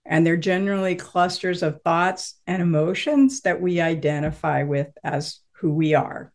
and 0.04 0.26
they're 0.26 0.36
generally 0.36 0.96
clusters 0.96 1.62
of 1.62 1.82
thoughts 1.82 2.34
and 2.46 2.60
emotions 2.62 3.40
that 3.42 3.60
we 3.60 3.80
identify 3.80 4.62
with 4.64 4.88
as 5.02 5.40
who 5.52 5.72
we 5.72 5.94
are. 5.94 6.33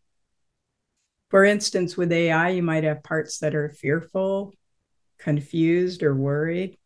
For 1.30 1.46
instance, 1.46 1.96
with 1.96 2.12
AI, 2.12 2.50
you 2.50 2.64
might 2.64 2.84
have 2.84 3.04
parts 3.04 3.40
that 3.40 3.54
are 3.54 3.70
fearful, 3.70 4.54
confused, 5.20 6.02
or 6.02 6.16
worried. 6.16 6.78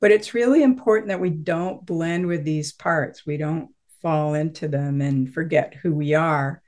But 0.00 0.10
it's 0.10 0.34
really 0.34 0.62
important 0.62 1.08
that 1.08 1.20
we 1.20 1.30
don't 1.30 1.86
blend 1.86 2.26
with 2.26 2.44
these 2.44 2.72
parts. 2.72 3.24
We 3.24 3.36
don't 3.36 3.70
fall 4.02 4.34
into 4.34 4.68
them 4.68 5.00
and 5.00 5.32
forget 5.32 5.74
who 5.74 5.94
we 5.94 6.14
are. 6.14 6.60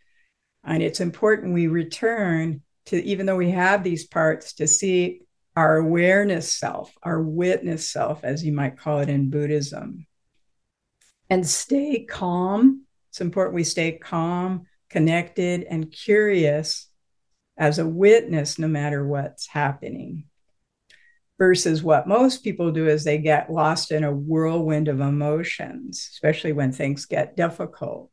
And 0.64 0.82
it's 0.82 1.00
important 1.00 1.52
we 1.52 1.66
return 1.66 2.62
to, 2.86 3.02
even 3.04 3.26
though 3.26 3.36
we 3.36 3.50
have 3.50 3.82
these 3.82 4.06
parts, 4.06 4.54
to 4.54 4.66
see 4.66 5.22
our 5.56 5.76
awareness 5.76 6.52
self, 6.52 6.92
our 7.02 7.20
witness 7.20 7.90
self, 7.90 8.24
as 8.24 8.44
you 8.44 8.52
might 8.52 8.78
call 8.78 9.00
it 9.00 9.08
in 9.08 9.30
Buddhism. 9.30 10.06
And 11.28 11.46
stay 11.46 12.04
calm. 12.04 12.84
It's 13.10 13.20
important 13.20 13.54
we 13.54 13.64
stay 13.64 13.92
calm, 13.92 14.66
connected, 14.94 15.64
and 15.64 15.90
curious 15.90 16.86
as 17.58 17.80
a 17.80 17.86
witness, 17.86 18.60
no 18.60 18.68
matter 18.68 19.04
what's 19.04 19.48
happening 19.48 20.24
versus 21.36 21.82
what 21.82 22.06
most 22.06 22.44
people 22.44 22.70
do 22.70 22.86
is 22.86 23.02
they 23.02 23.18
get 23.18 23.50
lost 23.50 23.90
in 23.90 24.04
a 24.04 24.12
whirlwind 24.12 24.86
of 24.86 25.00
emotions, 25.00 26.08
especially 26.12 26.52
when 26.52 26.70
things 26.70 27.06
get 27.06 27.36
difficult. 27.36 28.08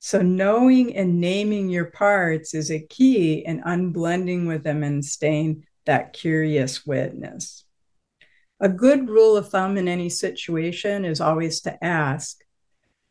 So, 0.00 0.20
knowing 0.20 0.96
and 0.96 1.20
naming 1.20 1.68
your 1.68 1.86
parts 1.86 2.54
is 2.54 2.72
a 2.72 2.80
key 2.80 3.44
in 3.46 3.62
unblending 3.62 4.48
with 4.48 4.64
them 4.64 4.82
and 4.82 5.04
staying 5.04 5.64
that 5.86 6.12
curious 6.12 6.84
witness. 6.84 7.64
A 8.58 8.68
good 8.68 9.08
rule 9.08 9.36
of 9.36 9.50
thumb 9.50 9.76
in 9.76 9.86
any 9.86 10.08
situation 10.08 11.04
is 11.04 11.20
always 11.20 11.60
to 11.60 11.84
ask, 11.84 12.36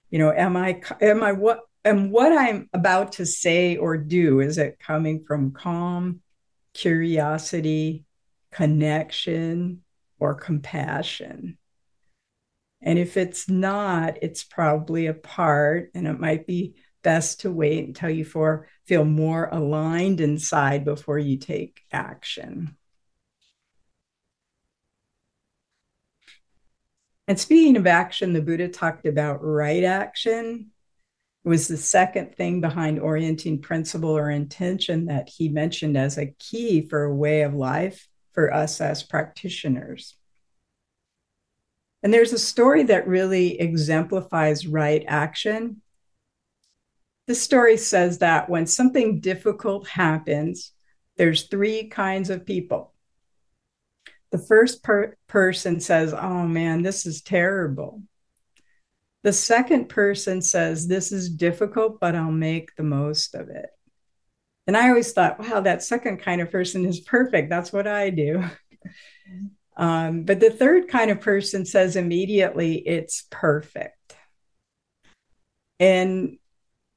you 0.09 0.19
know, 0.19 0.33
am 0.33 0.57
I, 0.57 0.81
am 0.99 1.23
I 1.23 1.31
what, 1.31 1.61
am 1.85 2.11
what 2.11 2.31
I'm 2.31 2.69
about 2.73 3.13
to 3.13 3.25
say 3.25 3.77
or 3.77 3.97
do, 3.97 4.39
is 4.39 4.57
it 4.57 4.79
coming 4.79 5.23
from 5.25 5.51
calm, 5.51 6.21
curiosity, 6.73 8.05
connection, 8.51 9.83
or 10.19 10.33
compassion. 10.33 11.57
And 12.81 12.99
if 12.99 13.17
it's 13.17 13.49
not, 13.49 14.17
it's 14.21 14.43
probably 14.43 15.07
a 15.07 15.13
part, 15.13 15.91
and 15.95 16.07
it 16.07 16.19
might 16.19 16.45
be 16.45 16.75
best 17.03 17.41
to 17.41 17.51
wait 17.51 17.87
until 17.87 18.09
you 18.09 18.25
for, 18.25 18.67
feel 18.85 19.05
more 19.05 19.49
aligned 19.51 20.21
inside 20.21 20.85
before 20.85 21.17
you 21.17 21.37
take 21.37 21.81
action. 21.91 22.75
And 27.27 27.39
speaking 27.39 27.75
of 27.75 27.87
action, 27.87 28.33
the 28.33 28.41
Buddha 28.41 28.69
talked 28.69 29.05
about 29.05 29.43
right 29.43 29.83
action. 29.83 30.71
It 31.47 31.49
was 31.49 31.69
the 31.69 31.77
second 31.77 32.35
thing 32.35 32.59
behind 32.59 32.99
orienting 32.99 33.61
principle 33.61 34.09
or 34.09 34.29
intention 34.29 35.05
that 35.05 35.29
he 35.29 35.47
mentioned 35.47 35.97
as 35.97 36.17
a 36.17 36.35
key 36.39 36.85
for 36.85 37.03
a 37.03 37.15
way 37.15 37.43
of 37.43 37.53
life 37.53 38.05
for 38.33 38.53
us 38.53 38.81
as 38.81 39.01
practitioners. 39.01 40.17
And 42.03 42.13
there's 42.13 42.33
a 42.33 42.37
story 42.37 42.83
that 42.83 43.07
really 43.07 43.61
exemplifies 43.61 44.67
right 44.67 45.05
action. 45.07 45.81
This 47.27 47.41
story 47.41 47.77
says 47.77 48.17
that 48.17 48.49
when 48.49 48.67
something 48.67 49.21
difficult 49.21 49.87
happens, 49.87 50.73
there's 51.15 51.43
three 51.43 51.87
kinds 51.87 52.29
of 52.29 52.45
people. 52.45 52.93
The 54.33 54.37
first 54.37 54.83
per- 54.83 55.15
person 55.27 55.79
says, 55.79 56.13
Oh 56.13 56.45
man, 56.45 56.81
this 56.81 57.05
is 57.05 57.21
terrible. 57.21 58.01
The 59.27 59.33
second 59.33 59.89
person 59.89 60.41
says, 60.41 60.87
This 60.87 61.11
is 61.11 61.29
difficult, 61.29 61.99
but 61.99 62.15
I'll 62.15 62.31
make 62.31 62.73
the 62.77 62.83
most 62.83 63.35
of 63.35 63.49
it. 63.49 63.65
And 64.67 64.77
I 64.77 64.87
always 64.87 65.11
thought, 65.11 65.37
wow, 65.37 65.59
that 65.59 65.83
second 65.83 66.19
kind 66.19 66.39
of 66.39 66.49
person 66.49 66.85
is 66.85 67.01
perfect. 67.01 67.49
That's 67.49 67.73
what 67.73 67.87
I 67.87 68.09
do. 68.09 68.45
Um, 69.75 70.23
but 70.23 70.39
the 70.39 70.49
third 70.49 70.87
kind 70.87 71.11
of 71.11 71.21
person 71.21 71.63
says 71.63 71.95
immediately, 71.95 72.77
it's 72.77 73.27
perfect. 73.29 74.15
And 75.79 76.39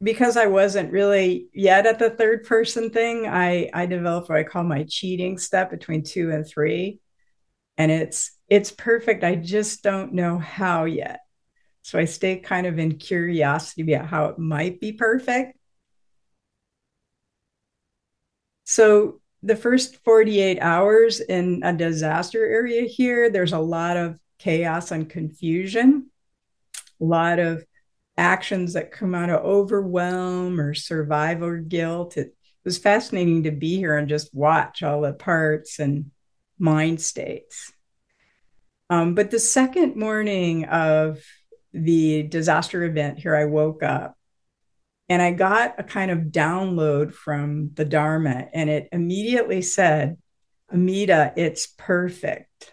because 0.02 0.38
I 0.38 0.46
wasn't 0.46 0.90
really 0.90 1.48
yet 1.52 1.84
at 1.84 1.98
the 1.98 2.08
third 2.08 2.44
person 2.44 2.88
thing, 2.88 3.26
I, 3.26 3.68
I 3.74 3.84
developed 3.84 4.30
what 4.30 4.38
I 4.38 4.44
call 4.44 4.62
my 4.64 4.86
cheating 4.88 5.36
step 5.36 5.70
between 5.70 6.04
two 6.04 6.30
and 6.30 6.46
three. 6.46 7.00
And 7.76 7.90
it's 7.90 8.30
it's 8.48 8.70
perfect. 8.70 9.24
I 9.24 9.34
just 9.34 9.82
don't 9.82 10.14
know 10.14 10.38
how 10.38 10.86
yet. 10.86 11.20
So 11.90 11.98
I 11.98 12.04
stay 12.04 12.36
kind 12.36 12.68
of 12.68 12.78
in 12.78 12.98
curiosity 12.98 13.92
about 13.92 14.06
how 14.06 14.26
it 14.26 14.38
might 14.38 14.80
be 14.80 14.92
perfect. 14.92 15.58
So 18.62 19.20
the 19.42 19.56
first 19.56 19.96
48 20.04 20.60
hours 20.60 21.18
in 21.18 21.62
a 21.64 21.72
disaster 21.72 22.46
area 22.46 22.82
here, 22.82 23.28
there's 23.28 23.52
a 23.52 23.58
lot 23.58 23.96
of 23.96 24.20
chaos 24.38 24.92
and 24.92 25.10
confusion, 25.10 26.12
a 27.00 27.04
lot 27.04 27.40
of 27.40 27.64
actions 28.16 28.74
that 28.74 28.92
come 28.92 29.12
out 29.12 29.30
of 29.30 29.44
overwhelm 29.44 30.60
or 30.60 30.74
survival 30.74 31.58
guilt. 31.58 32.16
It 32.16 32.36
was 32.64 32.78
fascinating 32.78 33.42
to 33.42 33.50
be 33.50 33.78
here 33.78 33.96
and 33.96 34.08
just 34.08 34.32
watch 34.32 34.84
all 34.84 35.00
the 35.00 35.12
parts 35.12 35.80
and 35.80 36.12
mind 36.56 37.00
states. 37.00 37.72
Um, 38.88 39.16
but 39.16 39.32
the 39.32 39.40
second 39.40 39.96
morning 39.96 40.66
of 40.66 41.20
the 41.72 42.24
disaster 42.24 42.82
event 42.84 43.18
here, 43.18 43.36
I 43.36 43.44
woke 43.44 43.82
up 43.82 44.16
and 45.08 45.20
I 45.20 45.32
got 45.32 45.74
a 45.78 45.82
kind 45.82 46.10
of 46.10 46.18
download 46.30 47.12
from 47.12 47.72
the 47.74 47.84
Dharma, 47.84 48.46
and 48.54 48.70
it 48.70 48.88
immediately 48.92 49.60
said, 49.60 50.16
Amita, 50.72 51.32
it's 51.36 51.66
perfect. 51.66 52.72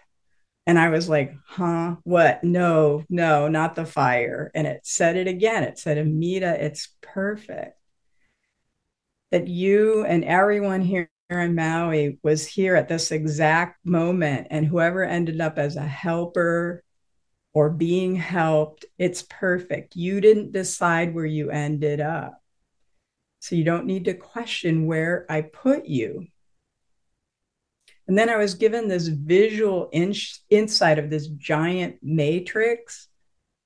And 0.64 0.78
I 0.78 0.90
was 0.90 1.08
like, 1.08 1.34
huh, 1.46 1.96
what? 2.04 2.44
No, 2.44 3.02
no, 3.08 3.48
not 3.48 3.74
the 3.74 3.84
fire. 3.86 4.52
And 4.54 4.68
it 4.68 4.82
said 4.84 5.16
it 5.16 5.26
again. 5.26 5.64
It 5.64 5.78
said, 5.78 5.98
Amita, 5.98 6.64
it's 6.64 6.90
perfect. 7.00 7.76
That 9.32 9.48
you 9.48 10.04
and 10.04 10.24
everyone 10.24 10.82
here 10.82 11.10
in 11.30 11.54
Maui 11.56 12.20
was 12.22 12.46
here 12.46 12.76
at 12.76 12.88
this 12.88 13.10
exact 13.10 13.84
moment, 13.84 14.46
and 14.50 14.64
whoever 14.64 15.02
ended 15.02 15.40
up 15.40 15.58
as 15.58 15.74
a 15.74 15.82
helper 15.82 16.84
or 17.58 17.70
being 17.70 18.14
helped, 18.14 18.84
it's 18.98 19.22
perfect. 19.22 19.96
You 19.96 20.20
didn't 20.20 20.52
decide 20.52 21.12
where 21.12 21.26
you 21.26 21.50
ended 21.50 22.00
up. 22.00 22.40
So 23.40 23.56
you 23.56 23.64
don't 23.64 23.86
need 23.86 24.04
to 24.04 24.14
question 24.14 24.86
where 24.86 25.26
I 25.28 25.40
put 25.40 25.86
you. 25.86 26.28
And 28.06 28.16
then 28.16 28.28
I 28.28 28.36
was 28.36 28.54
given 28.54 28.86
this 28.86 29.08
visual 29.08 29.88
in- 29.90 30.14
insight 30.48 31.00
of 31.00 31.10
this 31.10 31.26
giant 31.26 31.96
matrix 32.00 33.08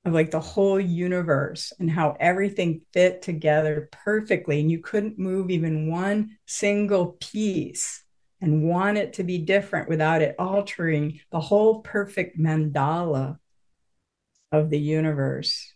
of 0.07 0.15
like 0.15 0.31
the 0.31 0.41
whole 0.41 0.81
universe 0.81 1.71
and 1.79 1.91
how 1.91 2.17
everything 2.19 2.81
fit 2.95 3.21
together 3.21 3.91
perfectly. 3.93 4.59
And 4.59 4.71
you 4.71 4.79
couldn't 4.79 5.19
move 5.19 5.51
even 5.51 5.91
one 5.91 6.39
single 6.47 7.19
piece 7.21 8.03
and 8.41 8.63
want 8.63 8.97
it 8.97 9.13
to 9.15 9.23
be 9.23 9.37
different 9.37 9.91
without 9.91 10.23
it 10.23 10.35
altering 10.39 11.21
the 11.31 11.41
whole 11.41 11.83
perfect 11.83 12.41
mandala 12.41 13.37
of 14.53 14.71
the 14.71 14.79
universe 14.79 15.73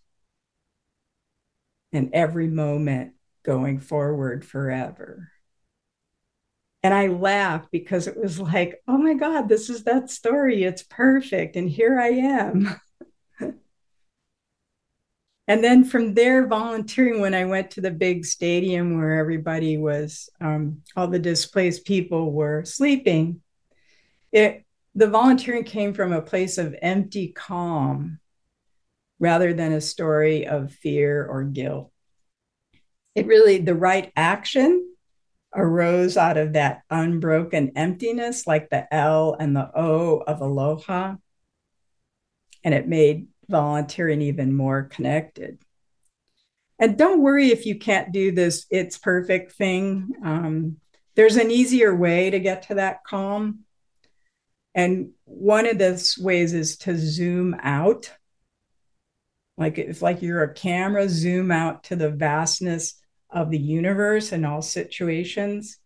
and 1.92 2.10
every 2.12 2.46
moment 2.46 3.14
going 3.42 3.80
forward 3.80 4.44
forever. 4.44 5.30
And 6.82 6.92
I 6.92 7.08
laughed 7.08 7.70
because 7.72 8.06
it 8.06 8.16
was 8.16 8.38
like, 8.38 8.82
oh 8.86 8.98
my 8.98 9.14
God, 9.14 9.48
this 9.48 9.70
is 9.70 9.84
that 9.84 10.10
story. 10.10 10.62
It's 10.62 10.82
perfect. 10.82 11.56
And 11.56 11.68
here 11.68 11.98
I 11.98 12.08
am. 12.08 12.80
and 15.48 15.64
then 15.64 15.84
from 15.84 16.14
there, 16.14 16.46
volunteering 16.46 17.20
when 17.20 17.34
I 17.34 17.46
went 17.46 17.72
to 17.72 17.80
the 17.80 17.90
big 17.90 18.24
stadium 18.24 18.98
where 18.98 19.18
everybody 19.18 19.78
was, 19.78 20.28
um, 20.40 20.82
all 20.94 21.08
the 21.08 21.18
displaced 21.18 21.86
people 21.86 22.30
were 22.30 22.64
sleeping. 22.64 23.40
It, 24.30 24.64
the 24.94 25.08
volunteering 25.08 25.64
came 25.64 25.92
from 25.92 26.12
a 26.12 26.22
place 26.22 26.58
of 26.58 26.76
empty 26.80 27.28
calm 27.28 28.20
rather 29.18 29.52
than 29.52 29.72
a 29.72 29.80
story 29.80 30.46
of 30.46 30.72
fear 30.72 31.24
or 31.24 31.44
guilt. 31.44 31.90
It 33.14 33.26
really, 33.26 33.58
the 33.58 33.74
right 33.74 34.12
action 34.16 34.94
arose 35.54 36.16
out 36.16 36.36
of 36.36 36.52
that 36.52 36.82
unbroken 36.90 37.72
emptiness, 37.76 38.46
like 38.46 38.68
the 38.68 38.92
L 38.94 39.36
and 39.38 39.56
the 39.56 39.70
O 39.74 40.18
of 40.18 40.40
aloha. 40.40 41.14
And 42.62 42.74
it 42.74 42.86
made 42.86 43.28
volunteering 43.48 44.20
even 44.22 44.54
more 44.54 44.82
connected. 44.82 45.58
And 46.78 46.98
don't 46.98 47.22
worry 47.22 47.50
if 47.50 47.64
you 47.64 47.78
can't 47.78 48.12
do 48.12 48.32
this, 48.32 48.66
it's 48.70 48.98
perfect 48.98 49.52
thing. 49.52 50.10
Um, 50.22 50.76
there's 51.14 51.36
an 51.36 51.50
easier 51.50 51.94
way 51.94 52.28
to 52.28 52.38
get 52.38 52.64
to 52.64 52.74
that 52.74 53.02
calm. 53.04 53.60
And 54.74 55.12
one 55.24 55.66
of 55.66 55.78
those 55.78 56.18
ways 56.18 56.52
is 56.52 56.76
to 56.78 56.98
zoom 56.98 57.56
out. 57.62 58.12
Like 59.58 59.78
if 59.78 60.02
like 60.02 60.22
you're 60.22 60.42
a 60.42 60.54
camera, 60.54 61.08
zoom 61.08 61.50
out 61.50 61.84
to 61.84 61.96
the 61.96 62.10
vastness 62.10 62.94
of 63.30 63.50
the 63.50 63.58
universe 63.58 64.32
in 64.32 64.44
all 64.44 64.62
situations. 64.62 65.78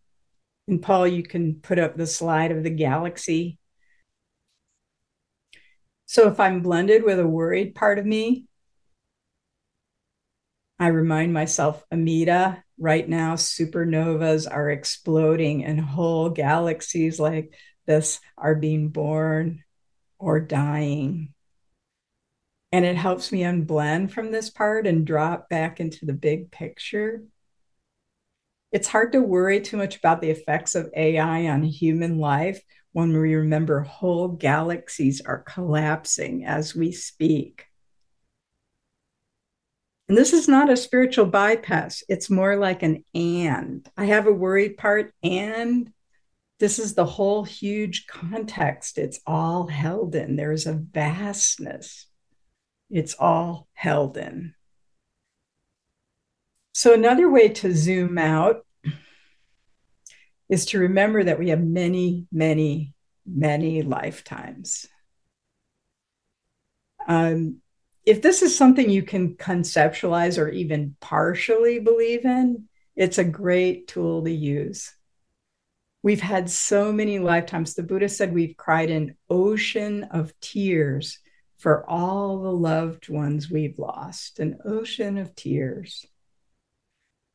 And 0.67 0.81
Paul, 0.81 1.07
you 1.07 1.23
can 1.23 1.55
put 1.55 1.79
up 1.79 1.95
the 1.95 2.07
slide 2.07 2.51
of 2.51 2.63
the 2.63 2.69
galaxy. 2.69 3.57
So 6.05 6.27
if 6.27 6.39
I'm 6.39 6.61
blended 6.61 7.03
with 7.03 7.19
a 7.19 7.27
worried 7.27 7.73
part 7.73 7.97
of 7.97 8.05
me, 8.05 8.45
I 10.77 10.87
remind 10.87 11.31
myself, 11.31 11.83
Amita, 11.91 12.63
right 12.79 13.07
now, 13.07 13.35
supernovas 13.35 14.51
are 14.51 14.71
exploding 14.71 15.63
and 15.63 15.79
whole 15.79 16.29
galaxies 16.29 17.19
like 17.19 17.53
this 17.85 18.19
are 18.37 18.55
being 18.55 18.89
born 18.89 19.63
or 20.17 20.39
dying. 20.39 21.33
And 22.71 22.85
it 22.85 22.95
helps 22.95 23.31
me 23.31 23.41
unblend 23.41 24.11
from 24.11 24.31
this 24.31 24.49
part 24.49 24.87
and 24.87 25.05
drop 25.05 25.49
back 25.49 25.79
into 25.79 26.05
the 26.05 26.13
big 26.13 26.51
picture. 26.51 27.23
It's 28.71 28.87
hard 28.87 29.11
to 29.11 29.21
worry 29.21 29.59
too 29.59 29.75
much 29.75 29.97
about 29.97 30.21
the 30.21 30.29
effects 30.29 30.75
of 30.75 30.89
AI 30.95 31.47
on 31.47 31.63
human 31.63 32.17
life 32.17 32.61
when 32.93 33.11
we 33.11 33.35
remember 33.35 33.81
whole 33.81 34.29
galaxies 34.29 35.21
are 35.21 35.43
collapsing 35.43 36.45
as 36.45 36.75
we 36.75 36.91
speak. 36.91 37.65
And 40.07 40.17
this 40.17 40.33
is 40.33 40.49
not 40.49 40.69
a 40.69 40.75
spiritual 40.75 41.25
bypass, 41.25 42.03
it's 42.09 42.29
more 42.29 42.57
like 42.57 42.83
an 42.83 43.05
and. 43.13 43.89
I 43.95 44.05
have 44.05 44.27
a 44.27 44.33
worried 44.33 44.77
part, 44.77 45.13
and 45.23 45.89
this 46.59 46.79
is 46.79 46.93
the 46.93 47.05
whole 47.05 47.45
huge 47.45 48.07
context. 48.07 48.97
It's 48.97 49.21
all 49.25 49.67
held 49.67 50.15
in. 50.15 50.35
There's 50.35 50.67
a 50.67 50.73
vastness. 50.73 52.07
It's 52.91 53.15
all 53.17 53.67
held 53.73 54.17
in. 54.17 54.53
So, 56.73 56.93
another 56.93 57.29
way 57.29 57.49
to 57.49 57.73
zoom 57.73 58.17
out 58.17 58.65
is 60.49 60.65
to 60.67 60.79
remember 60.79 61.23
that 61.23 61.39
we 61.39 61.49
have 61.49 61.63
many, 61.63 62.27
many, 62.31 62.93
many 63.25 63.81
lifetimes. 63.81 64.87
Um, 67.07 67.61
if 68.05 68.21
this 68.21 68.41
is 68.41 68.57
something 68.57 68.89
you 68.89 69.03
can 69.03 69.35
conceptualize 69.35 70.37
or 70.37 70.49
even 70.49 70.95
partially 70.99 71.79
believe 71.79 72.25
in, 72.25 72.65
it's 72.95 73.17
a 73.17 73.23
great 73.23 73.87
tool 73.87 74.23
to 74.23 74.31
use. 74.31 74.93
We've 76.03 76.21
had 76.21 76.49
so 76.49 76.91
many 76.91 77.19
lifetimes. 77.19 77.73
The 77.73 77.83
Buddha 77.83 78.09
said 78.09 78.33
we've 78.33 78.57
cried 78.57 78.89
an 78.89 79.15
ocean 79.29 80.03
of 80.05 80.37
tears 80.41 81.19
for 81.61 81.87
all 81.87 82.39
the 82.39 82.51
loved 82.51 83.07
ones 83.07 83.51
we've 83.51 83.77
lost, 83.77 84.39
an 84.39 84.57
ocean 84.65 85.19
of 85.19 85.35
tears. 85.35 86.07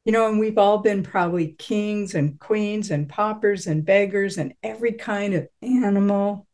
You 0.05 0.11
know, 0.11 0.29
and 0.29 0.41
we've 0.41 0.59
all 0.59 0.79
been 0.79 1.05
probably 1.05 1.53
kings 1.53 2.17
and 2.17 2.39
queens 2.41 2.91
and 2.91 3.09
paupers 3.09 3.69
and 3.69 3.85
beggars 3.85 4.37
and 4.37 4.55
every 4.65 4.95
kind 4.95 5.35
of 5.35 5.47
animal 5.63 6.49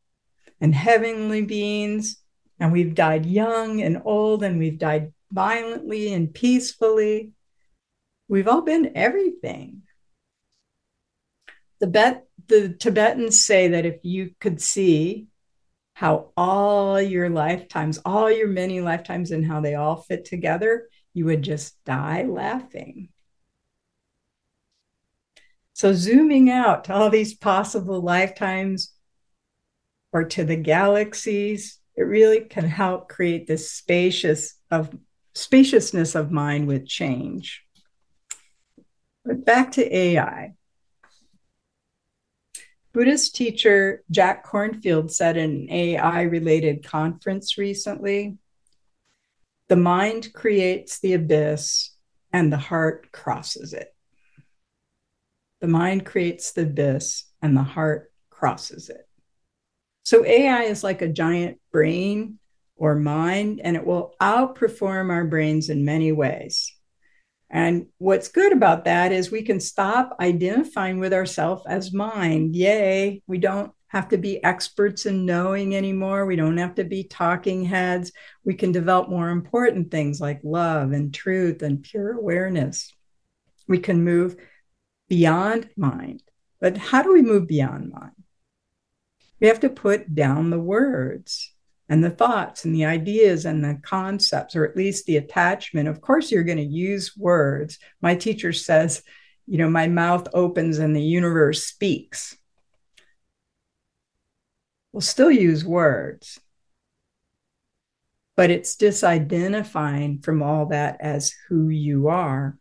and 0.60 0.74
heavenly 0.74 1.42
beings. 1.42 2.18
And 2.60 2.72
we've 2.72 2.94
died 2.94 3.24
young 3.24 3.80
and 3.80 4.02
old, 4.04 4.42
and 4.42 4.58
we've 4.58 4.78
died 4.78 5.14
violently 5.30 6.12
and 6.12 6.32
peacefully. 6.32 7.32
We've 8.28 8.48
all 8.48 8.62
been 8.62 8.92
everything. 8.94 9.82
The, 11.80 11.86
Bet- 11.86 12.26
the 12.48 12.68
Tibetans 12.68 13.42
say 13.42 13.68
that 13.68 13.86
if 13.86 14.00
you 14.02 14.34
could 14.38 14.60
see 14.60 15.28
how 16.02 16.32
all 16.36 17.00
your 17.00 17.30
lifetimes, 17.30 18.00
all 18.04 18.28
your 18.28 18.48
many 18.48 18.80
lifetimes, 18.80 19.30
and 19.30 19.46
how 19.46 19.60
they 19.60 19.76
all 19.76 19.94
fit 19.94 20.24
together, 20.24 20.88
you 21.14 21.24
would 21.24 21.42
just 21.42 21.76
die 21.84 22.24
laughing. 22.24 23.08
So, 25.74 25.92
zooming 25.92 26.50
out 26.50 26.82
to 26.84 26.92
all 26.92 27.08
these 27.08 27.34
possible 27.34 28.00
lifetimes 28.00 28.92
or 30.12 30.24
to 30.24 30.42
the 30.42 30.56
galaxies, 30.56 31.78
it 31.94 32.02
really 32.02 32.40
can 32.40 32.64
help 32.64 33.08
create 33.08 33.46
this 33.46 33.70
spacious 33.70 34.56
of 34.72 34.92
spaciousness 35.34 36.16
of 36.16 36.32
mind 36.32 36.66
with 36.66 36.84
change. 36.84 37.62
But 39.24 39.44
back 39.44 39.70
to 39.72 39.96
AI. 39.96 40.54
Buddhist 42.92 43.34
teacher 43.34 44.02
Jack 44.10 44.46
Kornfield 44.46 45.10
said 45.10 45.36
in 45.36 45.50
an 45.50 45.70
AI 45.70 46.22
related 46.22 46.84
conference 46.84 47.56
recently 47.56 48.36
the 49.68 49.76
mind 49.76 50.32
creates 50.34 51.00
the 51.00 51.14
abyss 51.14 51.92
and 52.32 52.52
the 52.52 52.58
heart 52.58 53.10
crosses 53.12 53.72
it. 53.72 53.94
The 55.60 55.68
mind 55.68 56.04
creates 56.04 56.52
the 56.52 56.62
abyss 56.62 57.24
and 57.40 57.56
the 57.56 57.62
heart 57.62 58.12
crosses 58.28 58.90
it. 58.90 59.08
So 60.02 60.26
AI 60.26 60.64
is 60.64 60.84
like 60.84 61.00
a 61.00 61.08
giant 61.08 61.58
brain 61.70 62.38
or 62.76 62.96
mind, 62.96 63.60
and 63.62 63.76
it 63.76 63.86
will 63.86 64.14
outperform 64.20 65.10
our 65.10 65.24
brains 65.24 65.70
in 65.70 65.84
many 65.84 66.10
ways. 66.10 66.76
And 67.52 67.86
what's 67.98 68.28
good 68.28 68.52
about 68.52 68.86
that 68.86 69.12
is 69.12 69.30
we 69.30 69.42
can 69.42 69.60
stop 69.60 70.16
identifying 70.18 70.98
with 70.98 71.12
ourselves 71.12 71.64
as 71.66 71.92
mind. 71.92 72.56
Yay, 72.56 73.22
we 73.26 73.36
don't 73.36 73.72
have 73.88 74.08
to 74.08 74.16
be 74.16 74.42
experts 74.42 75.04
in 75.04 75.26
knowing 75.26 75.76
anymore. 75.76 76.24
We 76.24 76.34
don't 76.34 76.56
have 76.56 76.76
to 76.76 76.84
be 76.84 77.04
talking 77.04 77.66
heads. 77.66 78.10
We 78.42 78.54
can 78.54 78.72
develop 78.72 79.10
more 79.10 79.28
important 79.28 79.90
things 79.90 80.18
like 80.18 80.40
love 80.42 80.92
and 80.92 81.12
truth 81.12 81.62
and 81.62 81.82
pure 81.82 82.12
awareness. 82.12 82.90
We 83.68 83.78
can 83.80 84.02
move 84.02 84.36
beyond 85.10 85.68
mind. 85.76 86.22
But 86.58 86.78
how 86.78 87.02
do 87.02 87.12
we 87.12 87.20
move 87.20 87.46
beyond 87.46 87.92
mind? 87.92 88.12
We 89.40 89.48
have 89.48 89.60
to 89.60 89.68
put 89.68 90.14
down 90.14 90.48
the 90.48 90.58
words 90.58 91.51
and 91.88 92.02
the 92.02 92.10
thoughts 92.10 92.64
and 92.64 92.74
the 92.74 92.84
ideas 92.84 93.44
and 93.44 93.62
the 93.64 93.78
concepts, 93.82 94.56
or 94.56 94.64
at 94.64 94.76
least 94.76 95.06
the 95.06 95.16
attachment. 95.16 95.88
Of 95.88 96.00
course, 96.00 96.30
you're 96.30 96.44
going 96.44 96.58
to 96.58 96.64
use 96.64 97.16
words. 97.16 97.78
My 98.00 98.14
teacher 98.14 98.52
says, 98.52 99.02
you 99.46 99.58
know, 99.58 99.68
my 99.68 99.88
mouth 99.88 100.28
opens 100.32 100.78
and 100.78 100.94
the 100.94 101.02
universe 101.02 101.64
speaks. 101.64 102.36
We'll 104.92 105.00
still 105.00 105.30
use 105.30 105.64
words, 105.64 106.38
but 108.36 108.50
it's 108.50 108.76
disidentifying 108.76 110.22
from 110.22 110.42
all 110.42 110.66
that 110.66 110.98
as 111.00 111.34
who 111.48 111.68
you 111.68 112.08
are. 112.08 112.58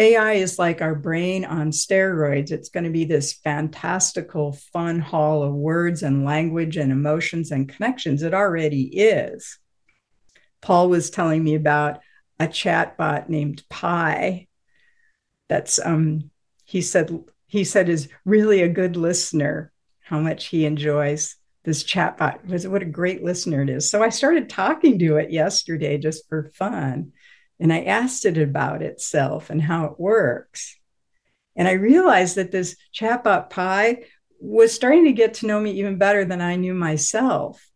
AI 0.00 0.32
is 0.32 0.58
like 0.58 0.80
our 0.80 0.94
brain 0.94 1.44
on 1.44 1.72
steroids. 1.72 2.50
It's 2.50 2.70
going 2.70 2.84
to 2.84 2.90
be 2.90 3.04
this 3.04 3.34
fantastical, 3.34 4.52
fun 4.72 4.98
hall 4.98 5.42
of 5.42 5.52
words 5.52 6.02
and 6.02 6.24
language 6.24 6.78
and 6.78 6.90
emotions 6.90 7.50
and 7.50 7.68
connections. 7.68 8.22
It 8.22 8.32
already 8.32 8.84
is. 8.84 9.58
Paul 10.62 10.88
was 10.88 11.10
telling 11.10 11.44
me 11.44 11.54
about 11.54 12.00
a 12.38 12.46
chatbot 12.46 13.28
named 13.28 13.62
Pi. 13.68 14.46
That's 15.50 15.78
um, 15.78 16.30
he 16.64 16.80
said 16.80 17.10
he 17.46 17.64
said 17.64 17.90
is 17.90 18.08
really 18.24 18.62
a 18.62 18.68
good 18.68 18.96
listener, 18.96 19.70
how 20.00 20.20
much 20.20 20.46
he 20.46 20.64
enjoys 20.64 21.36
this 21.64 21.84
chatbot. 21.84 22.46
Was 22.46 22.66
what 22.66 22.80
a 22.80 22.86
great 22.86 23.22
listener 23.22 23.60
it 23.62 23.68
is. 23.68 23.90
So 23.90 24.02
I 24.02 24.08
started 24.08 24.48
talking 24.48 24.98
to 25.00 25.16
it 25.18 25.30
yesterday 25.30 25.98
just 25.98 26.26
for 26.26 26.50
fun. 26.54 27.12
And 27.60 27.72
I 27.72 27.82
asked 27.82 28.24
it 28.24 28.38
about 28.38 28.82
itself 28.82 29.50
and 29.50 29.60
how 29.60 29.84
it 29.84 30.00
works. 30.00 30.78
And 31.54 31.68
I 31.68 31.72
realized 31.72 32.36
that 32.36 32.50
this 32.50 32.76
chatbot 32.94 33.50
Pi 33.50 34.04
was 34.40 34.72
starting 34.72 35.04
to 35.04 35.12
get 35.12 35.34
to 35.34 35.46
know 35.46 35.60
me 35.60 35.72
even 35.72 35.98
better 35.98 36.24
than 36.24 36.40
I 36.40 36.56
knew 36.56 36.74
myself. 36.74 37.70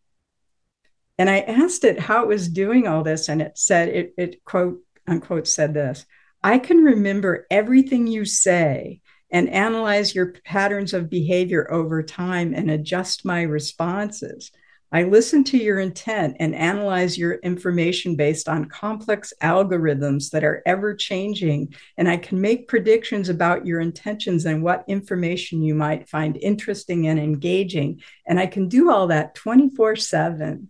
And 1.17 1.29
I 1.29 1.39
asked 1.39 1.83
it 1.83 1.99
how 1.99 2.23
it 2.23 2.27
was 2.27 2.49
doing 2.49 2.87
all 2.87 3.03
this, 3.03 3.29
and 3.29 3.41
it 3.41 3.57
said, 3.57 3.89
it, 3.89 4.13
it 4.17 4.43
quote 4.43 4.81
unquote 5.07 5.47
said 5.47 5.73
this 5.73 6.05
I 6.43 6.59
can 6.59 6.83
remember 6.83 7.47
everything 7.49 8.07
you 8.07 8.25
say 8.25 9.01
and 9.31 9.49
analyze 9.49 10.13
your 10.13 10.33
patterns 10.45 10.93
of 10.93 11.09
behavior 11.09 11.71
over 11.71 12.03
time 12.03 12.53
and 12.53 12.69
adjust 12.69 13.25
my 13.25 13.41
responses. 13.41 14.51
I 14.91 15.03
listen 15.03 15.43
to 15.45 15.57
your 15.57 15.79
intent 15.79 16.37
and 16.39 16.55
analyze 16.55 17.17
your 17.17 17.35
information 17.35 18.15
based 18.15 18.47
on 18.47 18.65
complex 18.65 19.33
algorithms 19.41 20.29
that 20.31 20.43
are 20.43 20.61
ever 20.65 20.93
changing. 20.93 21.73
And 21.97 22.07
I 22.07 22.17
can 22.17 22.39
make 22.39 22.67
predictions 22.67 23.29
about 23.29 23.65
your 23.65 23.81
intentions 23.81 24.45
and 24.45 24.63
what 24.63 24.85
information 24.87 25.61
you 25.61 25.75
might 25.75 26.07
find 26.07 26.37
interesting 26.37 27.07
and 27.07 27.19
engaging. 27.19 28.01
And 28.27 28.39
I 28.39 28.47
can 28.47 28.69
do 28.69 28.91
all 28.91 29.07
that 29.07 29.35
24 29.35 29.95
7. 29.95 30.69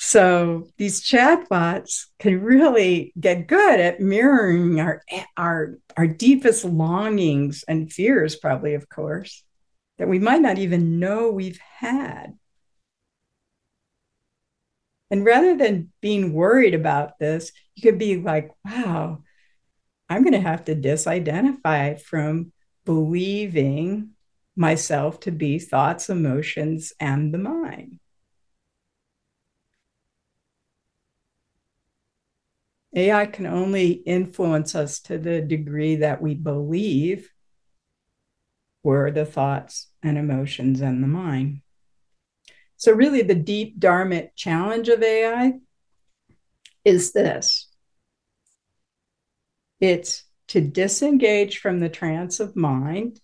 So 0.00 0.68
these 0.78 1.02
chatbots 1.02 2.06
can 2.18 2.40
really 2.40 3.12
get 3.18 3.48
good 3.48 3.80
at 3.80 4.00
mirroring 4.00 4.80
our, 4.80 5.02
our, 5.36 5.78
our 5.96 6.06
deepest 6.06 6.64
longings 6.64 7.64
and 7.66 7.92
fears, 7.92 8.36
probably, 8.36 8.74
of 8.74 8.88
course, 8.88 9.42
that 9.98 10.08
we 10.08 10.18
might 10.18 10.40
not 10.40 10.58
even 10.58 10.98
know 10.98 11.30
we've 11.30 11.58
had. 11.58 12.38
And 15.10 15.24
rather 15.24 15.56
than 15.56 15.92
being 16.00 16.32
worried 16.32 16.74
about 16.74 17.18
this, 17.18 17.52
you 17.74 17.82
could 17.82 17.98
be 17.98 18.16
like, 18.18 18.50
wow, 18.64 19.22
I'm 20.08 20.22
going 20.22 20.34
to 20.34 20.40
have 20.40 20.64
to 20.66 20.74
disidentify 20.74 22.00
from 22.00 22.52
believing 22.84 24.10
myself 24.56 25.20
to 25.20 25.30
be 25.30 25.58
thoughts, 25.58 26.10
emotions, 26.10 26.92
and 27.00 27.32
the 27.32 27.38
mind. 27.38 28.00
AI 32.94 33.26
can 33.26 33.46
only 33.46 33.90
influence 33.92 34.74
us 34.74 35.00
to 35.00 35.18
the 35.18 35.40
degree 35.40 35.96
that 35.96 36.22
we 36.22 36.34
believe 36.34 37.30
were 38.82 39.10
the 39.10 39.24
thoughts 39.24 39.88
and 40.02 40.16
emotions 40.16 40.80
and 40.80 41.02
the 41.02 41.08
mind. 41.08 41.60
So, 42.76 42.92
really, 42.92 43.22
the 43.22 43.34
deep 43.34 43.78
Dharmic 43.78 44.30
challenge 44.36 44.88
of 44.88 45.02
AI 45.02 45.54
is 46.84 47.12
this 47.12 47.68
it's 49.80 50.24
to 50.48 50.60
disengage 50.60 51.58
from 51.58 51.80
the 51.80 51.88
trance 51.88 52.40
of 52.40 52.56
mind 52.56 53.20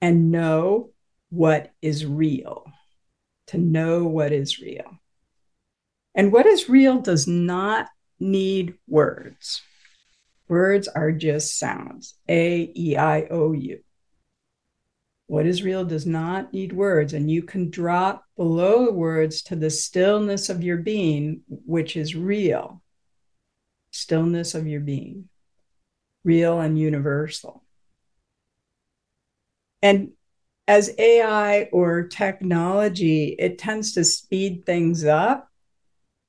and 0.00 0.30
know 0.30 0.90
what 1.30 1.72
is 1.82 2.06
real, 2.06 2.64
to 3.48 3.58
know 3.58 4.06
what 4.06 4.32
is 4.32 4.60
real. 4.60 4.98
And 6.14 6.32
what 6.32 6.46
is 6.46 6.68
real 6.68 7.00
does 7.00 7.26
not 7.26 7.88
need 8.18 8.74
words. 8.88 9.62
Words 10.48 10.88
are 10.88 11.12
just 11.12 11.58
sounds 11.58 12.14
A, 12.28 12.72
E, 12.76 12.96
I, 12.96 13.26
O, 13.30 13.52
U. 13.52 13.80
What 15.26 15.46
is 15.46 15.64
real 15.64 15.84
does 15.84 16.06
not 16.06 16.52
need 16.52 16.72
words, 16.72 17.12
and 17.12 17.28
you 17.28 17.42
can 17.42 17.70
drop 17.70 18.24
below 18.36 18.86
the 18.86 18.92
words 18.92 19.42
to 19.42 19.56
the 19.56 19.70
stillness 19.70 20.48
of 20.48 20.62
your 20.62 20.76
being, 20.76 21.42
which 21.48 21.96
is 21.96 22.14
real. 22.14 22.80
Stillness 23.90 24.54
of 24.54 24.68
your 24.68 24.80
being, 24.80 25.28
real 26.22 26.60
and 26.60 26.78
universal. 26.78 27.64
And 29.82 30.12
as 30.68 30.94
AI 30.96 31.64
or 31.72 32.04
technology, 32.04 33.34
it 33.38 33.58
tends 33.58 33.94
to 33.94 34.04
speed 34.04 34.64
things 34.64 35.04
up 35.04 35.50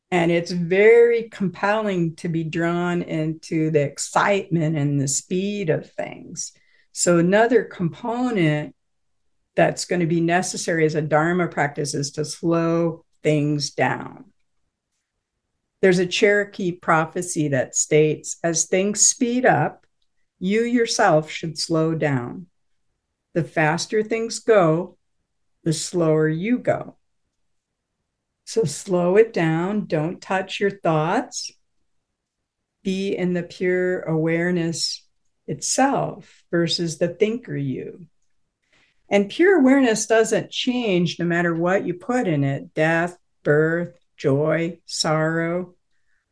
and 0.10 0.32
it's 0.32 0.52
very 0.52 1.30
compelling 1.30 2.16
to 2.18 2.30
be 2.30 2.44
drawn 2.44 3.02
into 3.02 3.72
the 3.72 3.82
excitement 3.82 4.78
and 4.78 5.00
the 5.00 5.08
speed 5.08 5.70
of 5.70 5.92
things. 5.92 6.54
So, 6.94 7.18
another 7.18 7.64
component 7.64 8.74
that's 9.56 9.86
going 9.86 10.00
to 10.00 10.06
be 10.06 10.22
necessary 10.22 10.86
as 10.86 10.96
a 10.96 11.02
Dharma 11.02 11.48
practice 11.48 11.94
is 11.94 12.12
to 12.12 12.24
slow 12.24 13.04
things 13.24 13.72
down. 13.72 14.26
There's 15.82 16.00
a 16.00 16.08
Cherokee 16.08 16.72
prophecy 16.72 17.50
that 17.50 17.76
states 17.76 18.38
as 18.44 18.66
things 18.66 19.02
speed 19.02 19.46
up, 19.46 19.86
you 20.40 20.62
yourself 20.62 21.30
should 21.30 21.58
slow 21.58 21.96
down. 21.96 22.48
The 23.34 23.44
faster 23.44 24.04
things 24.04 24.40
go, 24.40 24.98
the 25.64 25.74
slower 25.74 26.28
you 26.28 26.60
go. 26.60 26.97
So 28.48 28.64
slow 28.64 29.18
it 29.18 29.34
down. 29.34 29.88
Don't 29.88 30.22
touch 30.22 30.62
your 30.62 30.72
thoughts. 30.72 31.52
Be 32.82 33.14
in 33.14 33.34
the 33.34 33.44
pure 33.44 34.04
awareness 34.04 35.06
itself 35.48 36.44
versus 36.50 36.98
the 36.98 37.10
thinker 37.10 37.58
you. 37.58 38.08
And 39.10 39.30
pure 39.30 39.60
awareness 39.60 40.06
doesn't 40.06 40.50
change 40.50 41.20
no 41.20 41.26
matter 41.26 41.54
what 41.54 41.86
you 41.86 41.94
put 41.96 42.26
in 42.26 42.46
it 42.46 42.74
death, 42.74 43.18
birth, 43.44 44.00
joy, 44.16 44.80
sorrow. 44.86 45.76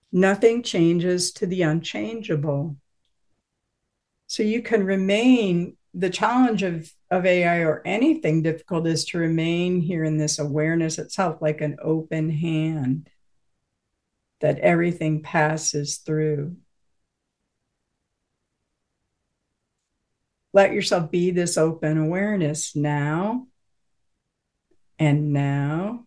Nothing 0.10 0.64
changes 0.64 1.34
to 1.34 1.46
the 1.46 1.64
unchangeable. 1.64 2.78
So 4.28 4.42
you 4.42 4.62
can 4.62 4.86
remain 4.86 5.76
the 5.94 6.10
challenge 6.10 6.64
of 6.64 6.90
of 7.16 7.26
AI 7.26 7.60
or 7.60 7.82
anything 7.86 8.42
difficult 8.42 8.88
is 8.88 9.06
to 9.06 9.18
remain 9.18 9.82
here 9.82 10.04
in 10.04 10.18
this 10.18 10.40
awareness 10.40 11.00
itself, 11.00 11.42
like 11.42 11.62
an 11.62 11.78
open 11.82 12.30
hand 12.30 13.10
that 14.42 14.60
everything 14.60 15.24
passes 15.24 15.98
through. 15.98 16.56
Let 20.54 20.72
yourself 20.72 21.12
be 21.12 21.32
this 21.32 21.58
open 21.58 21.98
awareness 21.98 22.76
now 22.76 23.48
and 24.98 25.34
now. 25.34 26.06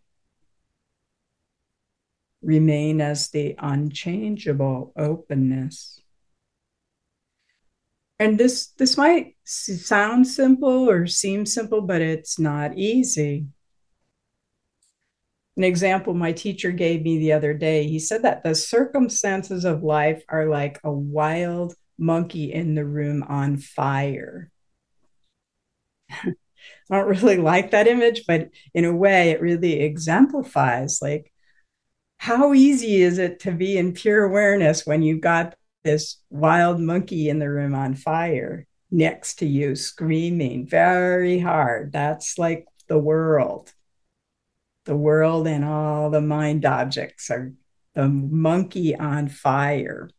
Remain 2.41 3.01
as 3.01 3.29
the 3.29 3.57
unchangeable 3.59 4.93
openness 4.97 6.01
and 8.19 8.39
this 8.39 8.69
this 8.79 8.97
might 8.97 9.37
sound 9.45 10.27
simple 10.27 10.91
or 10.91 11.07
seem 11.07 11.47
simple 11.47 11.81
but 11.81 12.01
it's 12.01 12.39
not 12.39 12.77
easy. 12.77 13.47
An 15.57 15.65
example 15.65 16.15
my 16.15 16.33
teacher 16.33 16.71
gave 16.71 17.03
me 17.03 17.19
the 17.19 17.33
other 17.33 17.55
day 17.55 17.87
he 17.87 17.99
said 17.99 18.23
that 18.23 18.43
the 18.43 18.55
circumstances 18.55 19.65
of 19.65 19.83
life 19.83 20.23
are 20.29 20.47
like 20.47 20.81
a 20.85 20.93
wild 20.93 21.75
monkey 21.99 22.53
in 22.53 22.75
the 22.75 22.85
room 22.85 23.25
on 23.25 23.57
fire. 23.57 24.51
I 26.11 26.33
don't 26.91 27.09
really 27.09 27.37
like 27.39 27.71
that 27.71 27.87
image 27.87 28.25
but 28.27 28.51
in 28.75 28.85
a 28.85 28.95
way 28.95 29.31
it 29.31 29.41
really 29.41 29.81
exemplifies 29.81 31.01
like 31.03 31.33
how 32.19 32.53
easy 32.53 33.03
is 33.03 33.19
it 33.19 33.41
to 33.41 33.53
be 33.53 33.79
in 33.79 33.93
pure 33.93 34.25
awareness 34.25 34.87
when 34.87 35.03
you've 35.03 35.21
got 35.21 35.55
this 35.85 36.19
wild 36.31 36.81
monkey 36.81 37.29
in 37.29 37.39
the 37.39 37.49
room 37.49 37.75
on 37.75 37.95
fire 37.95 38.67
next 38.91 39.37
to 39.37 39.47
you, 39.47 39.77
screaming 39.77 40.67
very 40.67 41.39
hard. 41.39 41.93
That's 41.93 42.39
like 42.39 42.67
the 42.89 42.99
world. 42.99 43.73
The 44.85 44.97
world 44.97 45.47
and 45.47 45.65
all 45.65 46.11
the 46.11 46.21
mind 46.21 46.65
objects 46.65 47.31
are 47.31 47.53
the 47.95 48.09
monkey 48.09 48.97
on 48.97 49.29
fire. 49.29 50.11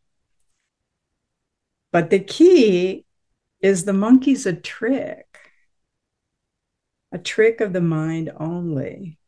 But 1.92 2.10
the 2.10 2.20
key 2.20 3.04
is 3.60 3.84
the 3.84 3.92
monkey's 3.92 4.46
a 4.46 4.52
trick, 4.52 5.26
a 7.12 7.18
trick 7.18 7.60
of 7.60 7.72
the 7.72 7.80
mind 7.80 8.32
only 8.38 9.19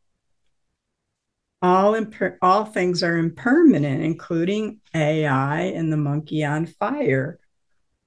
all 1.63 1.93
imper- 1.93 2.37
all 2.41 2.65
things 2.65 3.01
are 3.01 3.17
impermanent, 3.17 4.03
including 4.03 4.81
AI 4.93 5.61
and 5.61 5.91
the 5.91 5.97
monkey 5.97 6.43
on 6.43 6.65
fire. 6.65 7.39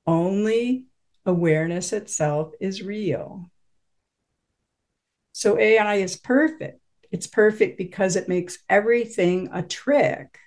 Only 0.06 0.84
awareness 1.24 1.94
itself 1.94 2.52
is 2.60 2.82
real. 2.82 3.50
So 5.32 5.58
AI 5.58 5.96
is 5.96 6.16
perfect. 6.16 6.80
It's 7.10 7.26
perfect 7.26 7.78
because 7.78 8.16
it 8.16 8.28
makes 8.28 8.58
everything 8.68 9.48
a 9.52 9.62
trick. 9.62 10.38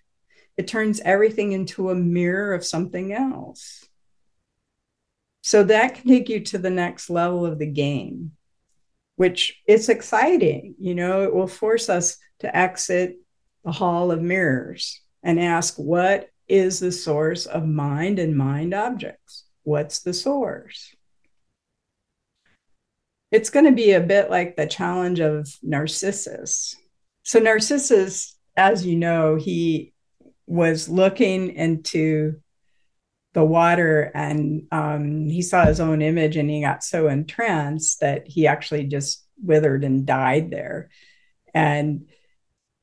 It 0.55 0.67
turns 0.67 0.99
everything 0.99 1.51
into 1.53 1.89
a 1.89 1.95
mirror 1.95 2.53
of 2.53 2.65
something 2.65 3.11
else. 3.11 3.85
So 5.41 5.63
that 5.63 5.95
can 5.95 6.07
take 6.07 6.29
you 6.29 6.41
to 6.41 6.59
the 6.59 6.69
next 6.69 7.09
level 7.09 7.45
of 7.45 7.57
the 7.57 7.65
game, 7.65 8.33
which 9.15 9.61
it's 9.65 9.89
exciting. 9.89 10.75
You 10.77 10.93
know, 10.93 11.23
it 11.23 11.33
will 11.33 11.47
force 11.47 11.89
us 11.89 12.17
to 12.39 12.55
exit 12.55 13.17
the 13.63 13.71
hall 13.71 14.11
of 14.11 14.21
mirrors 14.21 15.01
and 15.23 15.39
ask 15.39 15.75
what 15.75 16.29
is 16.47 16.79
the 16.79 16.91
source 16.91 17.45
of 17.45 17.67
mind 17.67 18.19
and 18.19 18.35
mind 18.35 18.73
objects? 18.73 19.45
What's 19.63 19.99
the 19.99 20.13
source? 20.13 20.95
It's 23.31 23.51
going 23.51 23.65
to 23.65 23.71
be 23.71 23.91
a 23.91 23.99
bit 23.99 24.29
like 24.29 24.55
the 24.55 24.65
challenge 24.65 25.19
of 25.19 25.47
Narcissus. 25.61 26.75
So, 27.23 27.39
Narcissus, 27.39 28.35
as 28.57 28.85
you 28.85 28.95
know, 28.95 29.35
he 29.35 29.93
was 30.47 30.89
looking 30.89 31.51
into 31.55 32.37
the 33.33 33.43
water 33.43 34.11
and 34.15 34.63
um, 34.71 35.27
he 35.27 35.43
saw 35.43 35.65
his 35.65 35.79
own 35.79 36.01
image 36.01 36.35
and 36.35 36.49
he 36.49 36.61
got 36.61 36.83
so 36.83 37.07
entranced 37.07 37.99
that 37.99 38.27
he 38.27 38.47
actually 38.47 38.85
just 38.85 39.23
withered 39.41 39.83
and 39.83 40.07
died 40.07 40.49
there. 40.49 40.89
And 41.53 42.07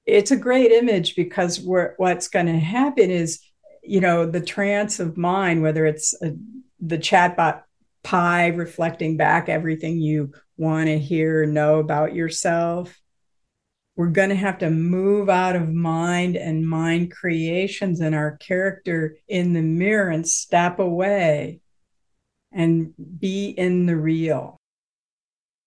it's 0.06 0.30
a 0.30 0.36
great 0.36 0.70
image 0.70 1.16
because 1.16 1.60
what's 1.60 2.28
going 2.28 2.46
to 2.46 2.58
happen 2.58 3.10
is, 3.10 3.40
you 3.82 4.00
know, 4.00 4.24
the 4.24 4.40
trance 4.40 5.00
of 5.00 5.16
mind, 5.16 5.62
whether 5.62 5.84
it's 5.84 6.14
a, 6.22 6.32
the 6.80 6.98
chatbot 6.98 7.62
Pi 8.04 8.48
reflecting 8.48 9.16
back 9.16 9.48
everything 9.48 9.98
you 9.98 10.32
want 10.56 10.86
to 10.86 10.96
hear, 10.96 11.44
know 11.44 11.80
about 11.80 12.14
yourself, 12.14 12.96
we're 13.96 14.10
going 14.10 14.28
to 14.28 14.36
have 14.36 14.58
to 14.58 14.70
move 14.70 15.28
out 15.28 15.56
of 15.56 15.72
mind 15.72 16.36
and 16.36 16.68
mind 16.68 17.10
creations 17.10 18.00
and 18.00 18.14
our 18.14 18.36
character 18.36 19.16
in 19.26 19.54
the 19.54 19.62
mirror 19.62 20.10
and 20.10 20.28
step 20.28 20.78
away 20.78 21.60
and 22.52 22.94
be 23.18 23.48
in 23.48 23.86
the 23.86 23.96
real. 23.96 24.56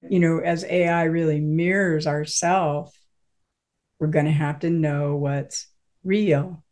You 0.10 0.20
know, 0.20 0.40
as 0.40 0.64
AI 0.64 1.04
really 1.04 1.42
mirrors 1.42 2.08
ourself, 2.08 2.99
we're 4.00 4.08
going 4.08 4.26
to 4.26 4.32
have 4.32 4.60
to 4.60 4.70
know 4.70 5.16
what's 5.16 5.68
real. 6.04 6.64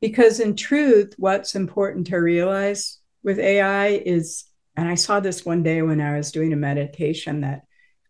Because 0.00 0.40
in 0.40 0.56
truth, 0.56 1.14
what's 1.18 1.54
important 1.54 2.06
to 2.08 2.16
realize 2.16 2.98
with 3.22 3.38
AI 3.38 3.88
is, 3.88 4.44
and 4.76 4.88
I 4.88 4.94
saw 4.94 5.20
this 5.20 5.44
one 5.44 5.62
day 5.62 5.82
when 5.82 6.00
I 6.00 6.16
was 6.16 6.32
doing 6.32 6.52
a 6.52 6.56
meditation, 6.56 7.42
that 7.42 7.62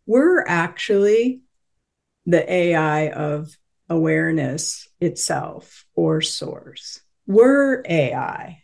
we're 0.06 0.44
actually 0.46 1.42
the 2.26 2.50
AI 2.52 3.10
of 3.10 3.56
awareness 3.88 4.88
itself 5.00 5.84
or 5.94 6.20
source. 6.20 7.00
We're 7.26 7.82
AI. 7.88 8.62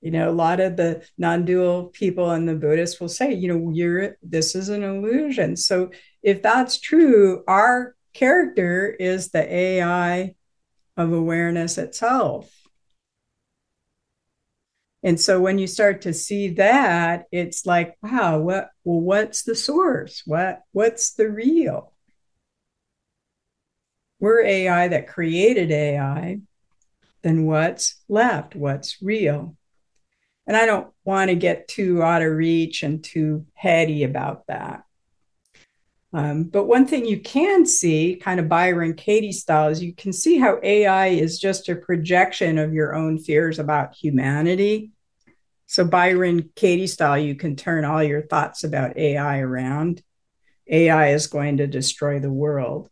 You 0.00 0.12
know, 0.12 0.30
a 0.30 0.32
lot 0.32 0.60
of 0.60 0.76
the 0.76 1.04
non-dual 1.18 1.86
people 1.86 2.30
and 2.30 2.48
the 2.48 2.54
Buddhists 2.54 3.00
will 3.00 3.08
say, 3.08 3.32
you 3.32 3.48
know, 3.48 3.70
you're 3.72 4.16
this 4.22 4.54
is 4.54 4.68
an 4.68 4.84
illusion. 4.84 5.56
So 5.56 5.90
if 6.22 6.42
that's 6.42 6.78
true, 6.78 7.44
our 7.46 7.94
character 8.12 8.88
is 8.88 9.28
the 9.28 9.54
AI 9.54 10.34
of 10.96 11.12
awareness 11.12 11.78
itself. 11.78 12.52
And 15.02 15.20
so 15.20 15.40
when 15.40 15.58
you 15.58 15.66
start 15.68 16.02
to 16.02 16.12
see 16.12 16.48
that, 16.54 17.26
it's 17.30 17.64
like, 17.64 17.96
wow, 18.02 18.40
what 18.40 18.70
well, 18.84 19.00
what's 19.00 19.44
the 19.44 19.54
source? 19.54 20.22
What 20.26 20.62
what's 20.72 21.14
the 21.14 21.30
real? 21.30 21.92
We're 24.18 24.42
AI 24.42 24.88
that 24.88 25.06
created 25.06 25.70
AI. 25.70 26.40
Then 27.22 27.46
what's 27.46 28.02
left? 28.08 28.56
What's 28.56 29.00
real? 29.00 29.56
And 30.46 30.56
I 30.56 30.66
don't 30.66 30.88
want 31.04 31.30
to 31.30 31.36
get 31.36 31.68
too 31.68 32.02
out 32.02 32.22
of 32.22 32.32
reach 32.32 32.82
and 32.82 33.04
too 33.04 33.46
heady 33.54 34.02
about 34.02 34.46
that. 34.48 34.82
Um, 36.12 36.44
but 36.44 36.64
one 36.64 36.86
thing 36.86 37.04
you 37.04 37.20
can 37.20 37.66
see, 37.66 38.16
kind 38.16 38.40
of 38.40 38.48
Byron 38.48 38.94
Katie 38.94 39.32
style, 39.32 39.68
is 39.68 39.82
you 39.82 39.94
can 39.94 40.12
see 40.12 40.38
how 40.38 40.58
AI 40.62 41.08
is 41.08 41.38
just 41.38 41.68
a 41.68 41.76
projection 41.76 42.58
of 42.58 42.72
your 42.72 42.94
own 42.94 43.18
fears 43.18 43.58
about 43.58 43.94
humanity. 43.94 44.92
So, 45.66 45.84
Byron 45.84 46.48
Katie 46.56 46.86
style, 46.86 47.18
you 47.18 47.34
can 47.34 47.56
turn 47.56 47.84
all 47.84 48.02
your 48.02 48.22
thoughts 48.22 48.64
about 48.64 48.96
AI 48.96 49.40
around. 49.40 50.02
AI 50.66 51.10
is 51.10 51.26
going 51.26 51.58
to 51.58 51.66
destroy 51.66 52.20
the 52.20 52.32
world. 52.32 52.88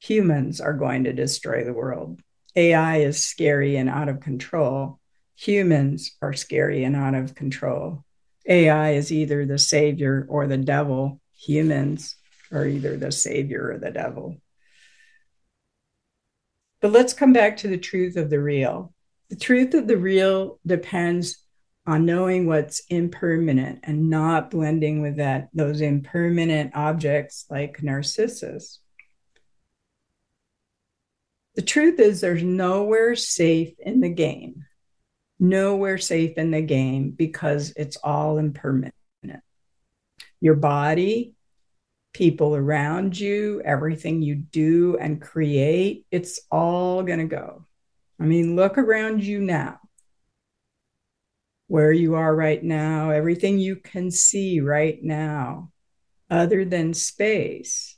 Humans 0.00 0.60
are 0.60 0.74
going 0.74 1.04
to 1.04 1.14
destroy 1.14 1.64
the 1.64 1.72
world. 1.72 2.20
AI 2.56 2.98
is 2.98 3.24
scary 3.24 3.76
and 3.76 3.88
out 3.88 4.10
of 4.10 4.20
control. 4.20 4.98
Humans 5.36 6.16
are 6.20 6.34
scary 6.34 6.84
and 6.84 6.94
out 6.94 7.14
of 7.14 7.34
control. 7.34 8.04
AI 8.46 8.92
is 8.92 9.12
either 9.12 9.46
the 9.46 9.58
savior 9.58 10.26
or 10.28 10.46
the 10.46 10.58
devil. 10.58 11.20
Humans 11.38 12.16
are 12.52 12.66
either 12.66 12.96
the 12.96 13.12
savior 13.12 13.72
or 13.72 13.78
the 13.78 13.90
devil. 13.90 14.36
But 16.80 16.92
let's 16.92 17.12
come 17.12 17.32
back 17.32 17.58
to 17.58 17.68
the 17.68 17.78
truth 17.78 18.16
of 18.16 18.30
the 18.30 18.40
real. 18.40 18.94
The 19.28 19.36
truth 19.36 19.74
of 19.74 19.86
the 19.86 19.96
real 19.96 20.58
depends 20.66 21.44
on 21.86 22.06
knowing 22.06 22.46
what's 22.46 22.82
impermanent 22.88 23.80
and 23.82 24.10
not 24.10 24.50
blending 24.50 25.02
with 25.02 25.16
that 25.16 25.48
those 25.52 25.80
impermanent 25.80 26.72
objects 26.74 27.46
like 27.50 27.82
narcissus. 27.82 28.80
The 31.54 31.62
truth 31.62 31.98
is 31.98 32.20
there's 32.20 32.42
nowhere 32.42 33.16
safe 33.16 33.74
in 33.78 34.00
the 34.00 34.08
game. 34.08 34.64
Nowhere 35.38 35.98
safe 35.98 36.38
in 36.38 36.50
the 36.50 36.62
game 36.62 37.10
because 37.10 37.72
it's 37.76 37.96
all 37.96 38.38
impermanent. 38.38 38.94
Your 40.40 40.54
body, 40.54 41.34
people 42.12 42.56
around 42.56 43.18
you, 43.18 43.62
everything 43.64 44.22
you 44.22 44.34
do 44.34 44.96
and 45.00 45.20
create, 45.20 46.06
it's 46.10 46.40
all 46.50 47.02
going 47.02 47.18
to 47.18 47.24
go. 47.24 47.66
I 48.20 48.24
mean, 48.24 48.56
look 48.56 48.78
around 48.78 49.24
you 49.24 49.40
now. 49.40 49.78
Where 51.68 51.92
you 51.92 52.16
are 52.16 52.34
right 52.34 52.62
now, 52.62 53.10
everything 53.10 53.58
you 53.58 53.76
can 53.76 54.10
see 54.10 54.60
right 54.60 54.98
now, 55.02 55.70
other 56.28 56.64
than 56.64 56.94
space. 56.94 57.96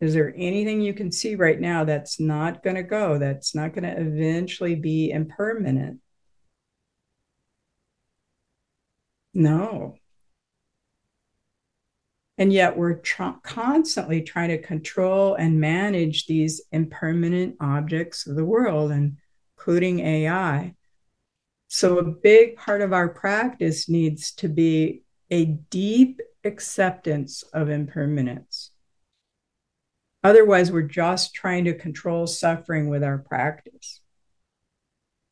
Is 0.00 0.14
there 0.14 0.32
anything 0.34 0.80
you 0.80 0.94
can 0.94 1.12
see 1.12 1.34
right 1.34 1.60
now 1.60 1.84
that's 1.84 2.18
not 2.18 2.62
going 2.62 2.76
to 2.76 2.82
go, 2.82 3.18
that's 3.18 3.54
not 3.54 3.74
going 3.74 3.84
to 3.84 4.00
eventually 4.00 4.74
be 4.74 5.10
impermanent? 5.10 6.00
No, 9.34 9.99
and 12.40 12.54
yet 12.54 12.74
we're 12.74 13.02
constantly 13.42 14.22
trying 14.22 14.48
to 14.48 14.56
control 14.56 15.34
and 15.34 15.60
manage 15.60 16.26
these 16.26 16.62
impermanent 16.72 17.54
objects 17.60 18.26
of 18.26 18.34
the 18.34 18.46
world, 18.46 18.90
including 18.90 20.00
AI. 20.00 20.74
So, 21.68 21.98
a 21.98 22.02
big 22.02 22.56
part 22.56 22.80
of 22.80 22.94
our 22.94 23.10
practice 23.10 23.90
needs 23.90 24.32
to 24.36 24.48
be 24.48 25.02
a 25.30 25.44
deep 25.44 26.22
acceptance 26.42 27.42
of 27.52 27.68
impermanence. 27.68 28.70
Otherwise, 30.24 30.72
we're 30.72 30.82
just 30.82 31.34
trying 31.34 31.66
to 31.66 31.74
control 31.74 32.26
suffering 32.26 32.88
with 32.88 33.04
our 33.04 33.18
practice. 33.18 34.00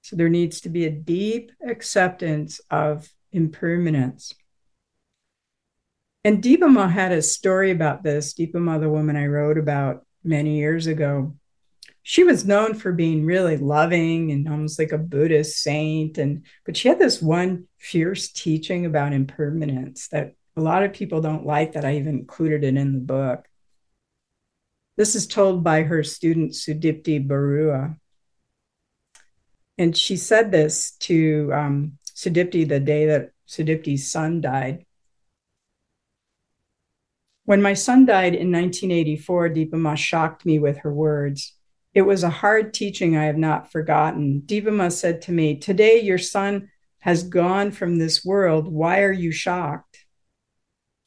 So, 0.03 0.15
there 0.15 0.29
needs 0.29 0.61
to 0.61 0.69
be 0.69 0.85
a 0.85 0.91
deep 0.91 1.53
acceptance 1.67 2.61
of 2.71 3.09
impermanence. 3.33 4.35
And 6.29 6.43
Dipa 6.43 6.71
Ma 6.71 6.89
had 6.89 7.13
a 7.13 7.23
story 7.23 7.71
about 7.71 8.03
this. 8.03 8.35
Dipa 8.35 8.57
Ma, 8.57 8.77
the 8.77 8.91
woman 8.91 9.17
I 9.17 9.29
wrote 9.29 9.57
about 9.57 10.05
many 10.23 10.59
years 10.59 10.87
ago, 10.87 11.35
she 12.03 12.23
was 12.23 12.45
known 12.45 12.75
for 12.75 12.93
being 12.93 13.25
really 13.25 13.57
loving 13.57 14.31
and 14.31 14.47
almost 14.47 14.79
like 14.79 14.93
a 14.93 14.99
Buddhist 14.99 15.63
saint. 15.63 16.19
And 16.19 16.45
but 16.67 16.77
she 16.77 16.89
had 16.89 16.99
this 16.99 17.23
one 17.23 17.65
fierce 17.79 18.31
teaching 18.31 18.85
about 18.85 19.15
impermanence 19.15 20.09
that 20.09 20.35
a 20.55 20.61
lot 20.61 20.83
of 20.83 20.93
people 20.93 21.23
don't 21.23 21.47
like 21.47 21.73
that 21.73 21.87
I 21.87 21.97
even 21.97 22.19
included 22.19 22.63
it 22.63 22.77
in 22.77 22.93
the 22.93 22.99
book. 22.99 23.49
This 24.99 25.15
is 25.15 25.27
told 25.27 25.65
by 25.65 25.85
her 25.85 26.05
student 26.05 26.53
Sudipti 26.53 27.27
Barua. 27.27 27.97
And 29.79 29.97
she 29.97 30.19
said 30.19 30.51
this 30.51 30.91
to 31.09 31.51
um, 31.55 31.99
Sudipti 32.15 32.69
the 32.69 32.81
day 32.81 33.07
that 33.07 33.31
Sudipti's 33.49 34.11
son 34.11 34.43
died. 34.43 34.85
When 37.49 37.63
my 37.63 37.73
son 37.73 38.05
died 38.05 38.35
in 38.35 38.53
1984, 38.53 39.49
Dipa 39.49 39.73
Ma 39.73 39.95
shocked 39.95 40.45
me 40.45 40.59
with 40.59 40.77
her 40.81 40.93
words. 40.93 41.55
It 41.95 42.03
was 42.03 42.23
a 42.23 42.29
hard 42.29 42.75
teaching 42.75 43.17
I 43.17 43.25
have 43.25 43.39
not 43.39 43.73
forgotten. 43.73 44.43
Dipa 44.45 44.71
Ma 44.71 44.91
said 44.91 45.23
to 45.23 45.33
me, 45.33 45.57
Today 45.57 45.99
your 45.99 46.19
son 46.19 46.69
has 46.99 47.23
gone 47.23 47.71
from 47.71 47.97
this 47.97 48.23
world. 48.23 48.69
Why 48.69 49.01
are 49.01 49.13
you 49.13 49.33
shocked? 49.33 50.05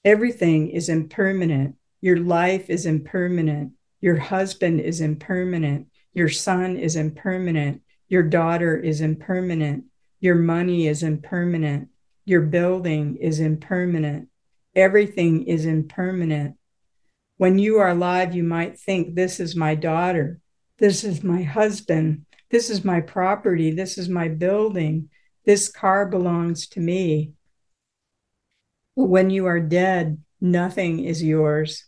Everything 0.04 0.72
is 0.72 0.90
impermanent. 0.90 1.76
Your 2.02 2.18
life 2.18 2.72
is 2.72 2.88
impermanent. 2.88 3.74
Your 4.00 4.18
husband 4.18 4.82
is 4.82 5.00
impermanent. 5.00 5.90
Your 6.16 6.30
son 6.30 6.76
is 6.76 6.96
impermanent. 6.96 7.84
Your 8.08 8.24
daughter 8.24 8.76
is 8.76 9.02
impermanent. 9.02 9.84
Your 10.20 10.38
money 10.38 10.88
is 10.88 11.04
impermanent. 11.04 11.90
Your 12.26 12.42
building 12.42 13.18
is 13.18 13.40
impermanent. 13.40 14.30
Everything 14.76 15.44
is 15.48 15.66
impermanent. 15.66 16.56
When 17.38 17.58
you 17.58 17.80
are 17.80 17.90
alive, 17.90 18.36
you 18.36 18.44
might 18.44 18.80
think, 18.80 19.16
This 19.16 19.40
is 19.40 19.56
my 19.56 19.76
daughter. 19.76 20.40
This 20.78 21.04
is 21.04 21.24
my 21.24 21.44
husband. 21.44 22.26
This 22.50 22.70
is 22.70 22.84
my 22.84 23.02
property. 23.02 23.72
This 23.72 23.98
is 23.98 24.10
my 24.10 24.28
building. 24.28 25.10
This 25.46 25.70
car 25.70 26.06
belongs 26.06 26.68
to 26.70 26.80
me. 26.80 27.34
But 28.96 29.06
when 29.06 29.30
you 29.30 29.46
are 29.46 29.60
dead, 29.60 30.22
nothing 30.40 31.04
is 31.04 31.24
yours. 31.24 31.86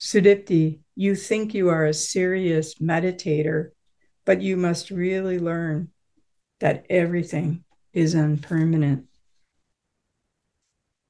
Sudipti, 0.00 0.80
you 0.96 1.14
think 1.14 1.54
you 1.54 1.68
are 1.68 1.86
a 1.86 1.94
serious 1.94 2.74
meditator, 2.74 3.70
but 4.24 4.42
you 4.42 4.56
must 4.56 4.90
really 4.90 5.38
learn 5.38 5.88
that 6.60 6.86
everything 6.90 7.64
is 7.92 8.14
impermanent. 8.14 9.06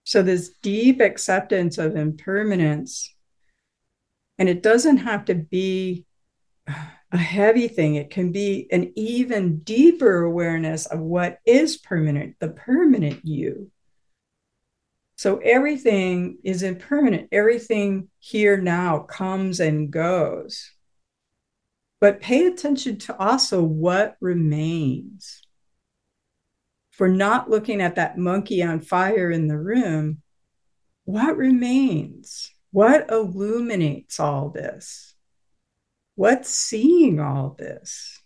So, 0.05 0.23
this 0.23 0.51
deep 0.63 1.01
acceptance 1.01 1.79
of 1.79 1.97
impermanence, 1.97 3.15
and 4.39 4.49
it 4.49 4.63
doesn't 4.63 4.99
have 4.99 5.25
to 5.27 5.35
be 5.35 6.07
a 6.67 7.17
heavy 7.17 7.69
thing, 7.69 7.95
it 7.95 8.11
can 8.11 8.33
be 8.33 8.67
an 8.73 8.93
even 8.97 9.59
deeper 9.61 10.23
awareness 10.23 10.87
of 10.87 10.99
what 10.99 11.39
is 11.47 11.77
permanent, 11.77 12.37
the 12.41 12.49
permanent 12.49 13.25
you. 13.25 13.71
So, 15.17 15.39
everything 15.39 16.39
is 16.43 16.65
impermanent, 16.65 17.29
everything 17.31 18.09
here 18.19 18.57
now 18.57 19.01
comes 19.01 19.61
and 19.61 19.91
goes. 19.91 20.73
But 22.01 22.21
pay 22.21 22.47
attention 22.47 22.99
to 22.99 23.17
also 23.17 23.63
what 23.63 24.17
remains 24.21 25.43
for 26.93 27.09
not 27.09 27.51
looking 27.51 27.81
at 27.81 27.97
that 27.97 28.19
monkey 28.19 28.63
on 28.63 28.81
fire 28.81 29.31
in 29.31 29.49
the 29.49 29.59
room, 29.59 30.23
what 31.05 31.37
remains? 31.37 32.51
What 32.71 33.11
illuminates 33.11 34.21
all 34.21 34.51
this? 34.51 35.15
What's 36.15 36.51
seeing 36.51 37.19
all 37.19 37.57
this? 37.59 38.23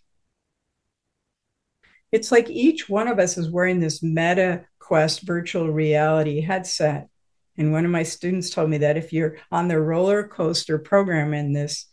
It's 2.11 2.31
like 2.31 2.49
each 2.49 2.87
one 2.87 3.07
of 3.07 3.19
us 3.19 3.37
is 3.37 3.49
wearing 3.49 3.79
this 3.79 4.03
Meta 4.03 4.65
Quest 4.79 5.21
virtual 5.21 5.69
reality 5.69 6.41
headset. 6.41 7.09
And 7.57 7.71
one 7.71 7.85
of 7.85 7.91
my 7.91 8.03
students 8.03 8.49
told 8.49 8.69
me 8.69 8.77
that 8.79 8.97
if 8.97 9.11
you're 9.11 9.37
on 9.51 9.67
the 9.67 9.79
roller 9.79 10.27
coaster 10.27 10.77
program 10.77 11.33
in 11.33 11.53
this 11.53 11.87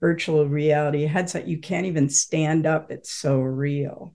virtual 0.00 0.48
reality 0.48 1.06
headset, 1.06 1.48
you 1.48 1.58
can't 1.58 1.86
even 1.86 2.08
stand 2.08 2.66
up. 2.66 2.90
It's 2.90 3.10
so 3.12 3.40
real. 3.40 4.14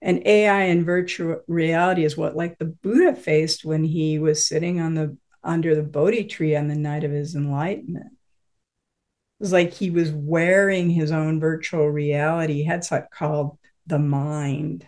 And 0.00 0.24
AI 0.26 0.64
and 0.64 0.86
virtual 0.86 1.40
reality 1.48 2.04
is 2.04 2.16
what 2.16 2.36
like 2.36 2.58
the 2.58 2.66
Buddha 2.66 3.16
faced 3.16 3.64
when 3.64 3.82
he 3.82 4.18
was 4.18 4.46
sitting 4.46 4.80
on 4.80 4.94
the 4.94 5.16
under 5.42 5.74
the 5.74 5.82
Bodhi 5.82 6.24
tree 6.24 6.54
on 6.54 6.68
the 6.68 6.74
night 6.74 7.04
of 7.04 7.10
his 7.10 7.34
enlightenment. 7.34 8.06
It 8.06 9.42
was 9.42 9.52
like 9.52 9.72
he 9.72 9.90
was 9.90 10.10
wearing 10.10 10.90
his 10.90 11.10
own 11.12 11.40
virtual 11.40 11.88
reality 11.88 12.64
headset 12.64 13.10
called 13.10 13.58
the 13.86 13.98
mind, 13.98 14.86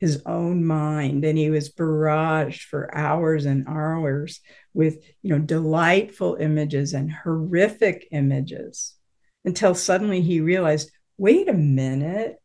his 0.00 0.22
own 0.26 0.64
mind. 0.64 1.24
And 1.24 1.38
he 1.38 1.50
was 1.50 1.72
barraged 1.72 2.62
for 2.62 2.94
hours 2.94 3.46
and 3.46 3.66
hours 3.68 4.40
with, 4.74 5.04
you 5.22 5.30
know, 5.30 5.44
delightful 5.44 6.36
images 6.36 6.92
and 6.92 7.10
horrific 7.12 8.08
images 8.10 8.94
until 9.44 9.74
suddenly 9.74 10.20
he 10.20 10.40
realized, 10.40 10.90
wait 11.16 11.48
a 11.48 11.54
minute, 11.54 12.39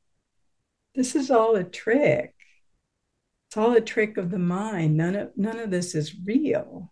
this 0.96 1.16
is 1.16 1.30
all 1.30 1.56
a 1.56 1.64
trick. 1.64 2.34
It's 3.48 3.58
all 3.58 3.74
a 3.74 3.82
trick 3.82 4.18
of 4.18 4.32
the 4.32 4.39
mind. 4.39 4.98
None 4.98 5.16
of, 5.16 5.32
none 5.36 5.60
of 5.60 5.72
this 5.72 5.96
is 5.96 6.16
real. 6.26 6.91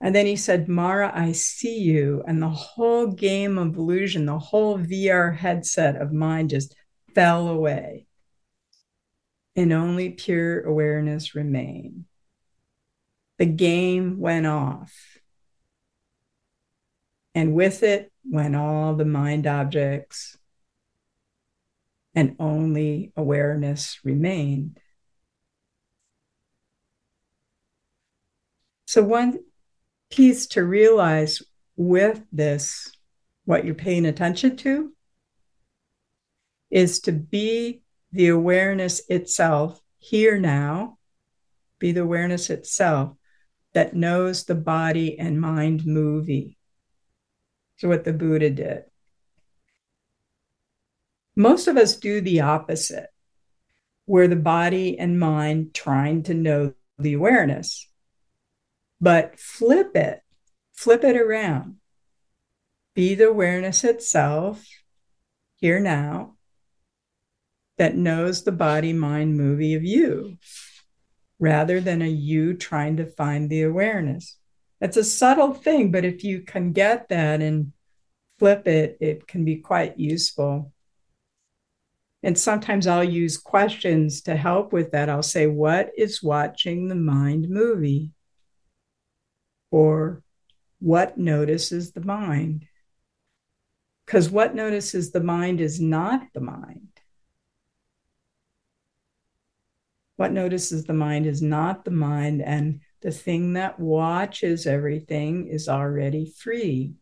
And 0.00 0.14
then 0.14 0.26
he 0.26 0.36
said, 0.36 0.68
Mara, 0.68 1.10
I 1.14 1.32
see 1.32 1.78
you. 1.78 2.22
And 2.26 2.40
the 2.40 2.48
whole 2.48 3.08
game 3.08 3.58
of 3.58 3.76
illusion, 3.76 4.26
the 4.26 4.38
whole 4.38 4.78
VR 4.78 5.36
headset 5.36 5.96
of 5.96 6.12
mind 6.12 6.50
just 6.50 6.74
fell 7.14 7.48
away. 7.48 8.06
And 9.56 9.72
only 9.72 10.10
pure 10.10 10.62
awareness 10.62 11.34
remained. 11.34 12.04
The 13.38 13.46
game 13.46 14.20
went 14.20 14.46
off. 14.46 14.94
And 17.34 17.54
with 17.54 17.82
it 17.82 18.12
went 18.24 18.54
all 18.54 18.94
the 18.94 19.04
mind 19.04 19.46
objects, 19.46 20.36
and 22.18 22.34
only 22.40 23.12
awareness 23.16 24.00
remained. 24.02 24.80
So, 28.88 29.04
one 29.04 29.38
piece 30.10 30.48
to 30.48 30.64
realize 30.64 31.40
with 31.76 32.20
this, 32.32 32.90
what 33.44 33.64
you're 33.64 33.76
paying 33.76 34.04
attention 34.04 34.56
to, 34.56 34.92
is 36.72 36.98
to 37.02 37.12
be 37.12 37.82
the 38.10 38.26
awareness 38.26 39.00
itself 39.08 39.80
here 40.00 40.40
now, 40.40 40.98
be 41.78 41.92
the 41.92 42.02
awareness 42.02 42.50
itself 42.50 43.12
that 43.74 43.94
knows 43.94 44.44
the 44.44 44.56
body 44.56 45.16
and 45.20 45.40
mind 45.40 45.86
movie. 45.86 46.58
So, 47.76 47.86
what 47.86 48.02
the 48.02 48.12
Buddha 48.12 48.50
did. 48.50 48.87
Most 51.38 51.68
of 51.68 51.76
us 51.76 51.96
do 51.96 52.20
the 52.20 52.40
opposite, 52.40 53.10
where 54.06 54.26
the 54.26 54.34
body 54.34 54.98
and 54.98 55.20
mind 55.20 55.72
trying 55.72 56.24
to 56.24 56.34
know 56.34 56.74
the 56.98 57.12
awareness. 57.14 57.88
But 59.00 59.38
flip 59.38 59.94
it, 59.94 60.20
flip 60.74 61.04
it 61.04 61.16
around. 61.16 61.76
Be 62.96 63.14
the 63.14 63.28
awareness 63.28 63.84
itself, 63.84 64.66
here 65.54 65.78
now, 65.78 66.34
that 67.76 67.94
knows 67.94 68.42
the 68.42 68.50
body 68.50 68.92
mind 68.92 69.36
movie 69.36 69.74
of 69.74 69.84
you, 69.84 70.38
rather 71.38 71.80
than 71.80 72.02
a 72.02 72.08
you 72.08 72.54
trying 72.54 72.96
to 72.96 73.06
find 73.06 73.48
the 73.48 73.62
awareness. 73.62 74.36
It's 74.80 74.96
a 74.96 75.04
subtle 75.04 75.54
thing, 75.54 75.92
but 75.92 76.04
if 76.04 76.24
you 76.24 76.40
can 76.40 76.72
get 76.72 77.10
that 77.10 77.40
and 77.40 77.74
flip 78.40 78.66
it, 78.66 78.98
it 79.00 79.28
can 79.28 79.44
be 79.44 79.58
quite 79.58 80.00
useful. 80.00 80.72
And 82.22 82.36
sometimes 82.36 82.86
I'll 82.86 83.04
use 83.04 83.36
questions 83.36 84.22
to 84.22 84.34
help 84.36 84.72
with 84.72 84.90
that. 84.90 85.08
I'll 85.08 85.22
say, 85.22 85.46
What 85.46 85.90
is 85.96 86.22
watching 86.22 86.88
the 86.88 86.96
mind 86.96 87.48
movie? 87.48 88.12
Or 89.70 90.22
what 90.80 91.18
notices 91.18 91.92
the 91.92 92.00
mind? 92.00 92.66
Because 94.06 94.30
what 94.30 94.54
notices 94.54 95.12
the 95.12 95.22
mind 95.22 95.60
is 95.60 95.80
not 95.80 96.22
the 96.32 96.40
mind. 96.40 96.88
What 100.16 100.32
notices 100.32 100.84
the 100.84 100.94
mind 100.94 101.26
is 101.26 101.42
not 101.42 101.84
the 101.84 101.92
mind, 101.92 102.42
and 102.42 102.80
the 103.02 103.12
thing 103.12 103.52
that 103.52 103.78
watches 103.78 104.66
everything 104.66 105.46
is 105.46 105.68
already 105.68 106.26
free. 106.26 106.94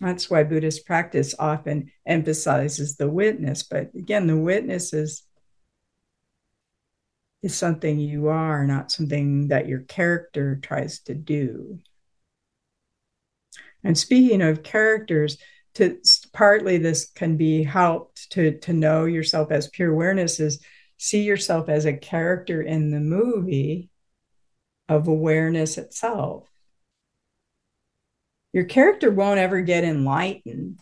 That's 0.00 0.30
why 0.30 0.44
Buddhist 0.44 0.86
practice 0.86 1.34
often 1.38 1.90
emphasizes 2.06 2.96
the 2.96 3.08
witness. 3.08 3.62
But 3.64 3.90
again, 3.94 4.26
the 4.26 4.36
witness 4.36 4.92
is, 4.92 5.24
is 7.42 7.56
something 7.56 7.98
you 7.98 8.28
are, 8.28 8.64
not 8.64 8.92
something 8.92 9.48
that 9.48 9.66
your 9.66 9.80
character 9.80 10.56
tries 10.62 11.00
to 11.00 11.14
do. 11.14 11.78
And 13.82 13.98
speaking 13.98 14.42
of 14.42 14.62
characters, 14.62 15.38
to 15.74 15.98
partly 16.32 16.78
this 16.78 17.10
can 17.10 17.36
be 17.36 17.62
helped 17.62 18.30
to, 18.32 18.58
to 18.58 18.72
know 18.72 19.04
yourself 19.04 19.52
as 19.52 19.68
pure 19.68 19.92
awareness 19.92 20.40
is 20.40 20.60
see 20.96 21.22
yourself 21.22 21.68
as 21.68 21.84
a 21.86 21.92
character 21.96 22.60
in 22.60 22.90
the 22.90 23.00
movie 23.00 23.88
of 24.88 25.06
awareness 25.06 25.78
itself 25.78 26.48
your 28.52 28.64
character 28.64 29.10
won't 29.10 29.38
ever 29.38 29.60
get 29.60 29.84
enlightened. 29.84 30.80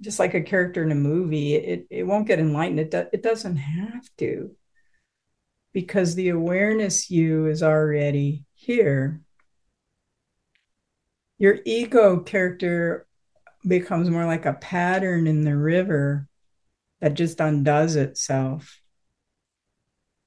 Just 0.00 0.18
like 0.18 0.34
a 0.34 0.40
character 0.40 0.82
in 0.82 0.90
a 0.90 0.96
movie 0.96 1.54
it, 1.54 1.86
it 1.90 2.02
won't 2.04 2.26
get 2.26 2.38
enlightened. 2.38 2.80
It, 2.80 2.90
do, 2.90 3.06
it 3.12 3.22
doesn't 3.22 3.56
have 3.56 4.08
to. 4.18 4.56
Because 5.72 6.14
the 6.14 6.30
awareness 6.30 7.10
you 7.10 7.46
is 7.46 7.62
already 7.62 8.44
here. 8.54 9.20
Your 11.38 11.58
ego 11.64 12.20
character 12.20 13.06
becomes 13.66 14.08
more 14.08 14.26
like 14.26 14.46
a 14.46 14.54
pattern 14.54 15.26
in 15.26 15.44
the 15.44 15.56
river 15.56 16.28
that 17.00 17.14
just 17.14 17.40
undoes 17.40 17.96
itself. 17.96 18.80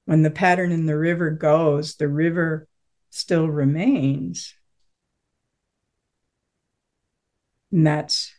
When 0.04 0.22
the 0.22 0.30
pattern 0.30 0.72
in 0.72 0.86
the 0.86 0.96
river 0.96 1.30
goes 1.30 1.96
the 1.96 2.08
river 2.08 2.68
still 3.10 3.48
remains 3.48 4.54
And 7.72 7.86
that's 7.86 8.32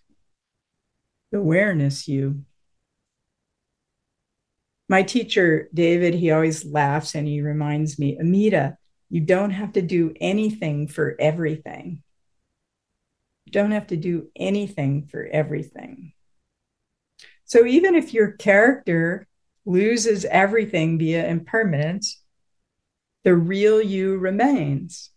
the 1.31 1.37
awareness 1.37 2.07
you. 2.07 2.43
My 4.87 5.03
teacher, 5.03 5.69
David, 5.73 6.15
he 6.15 6.31
always 6.31 6.65
laughs 6.65 7.13
and 7.13 7.27
he 7.27 7.41
reminds 7.41 7.99
me, 7.99 8.17
Amita, 8.19 8.77
you 9.09 9.21
don't 9.21 9.51
have 9.51 9.73
to 9.73 9.81
do 9.81 10.13
anything 10.19 10.87
for 10.87 11.15
everything. 11.19 12.01
You 13.45 13.51
don't 13.51 13.71
have 13.71 13.87
to 13.87 13.97
do 13.97 14.29
anything 14.35 15.07
for 15.07 15.27
everything. 15.31 16.13
So 17.45 17.65
even 17.65 17.95
if 17.95 18.13
your 18.13 18.31
character 18.33 19.27
loses 19.65 20.25
everything 20.25 20.97
via 20.97 21.27
impermanence, 21.27 22.21
the 23.23 23.35
real 23.35 23.81
you 23.81 24.17
remains. 24.17 25.11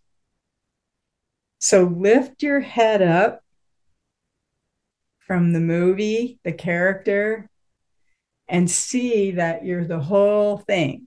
So 1.58 1.84
lift 1.84 2.42
your 2.42 2.60
head 2.60 3.00
up 3.02 3.41
from 5.26 5.52
the 5.52 5.60
movie, 5.60 6.38
the 6.44 6.52
character, 6.52 7.48
and 8.48 8.70
see 8.70 9.32
that 9.32 9.64
you're 9.64 9.86
the 9.86 10.00
whole 10.00 10.58
thing. 10.58 11.06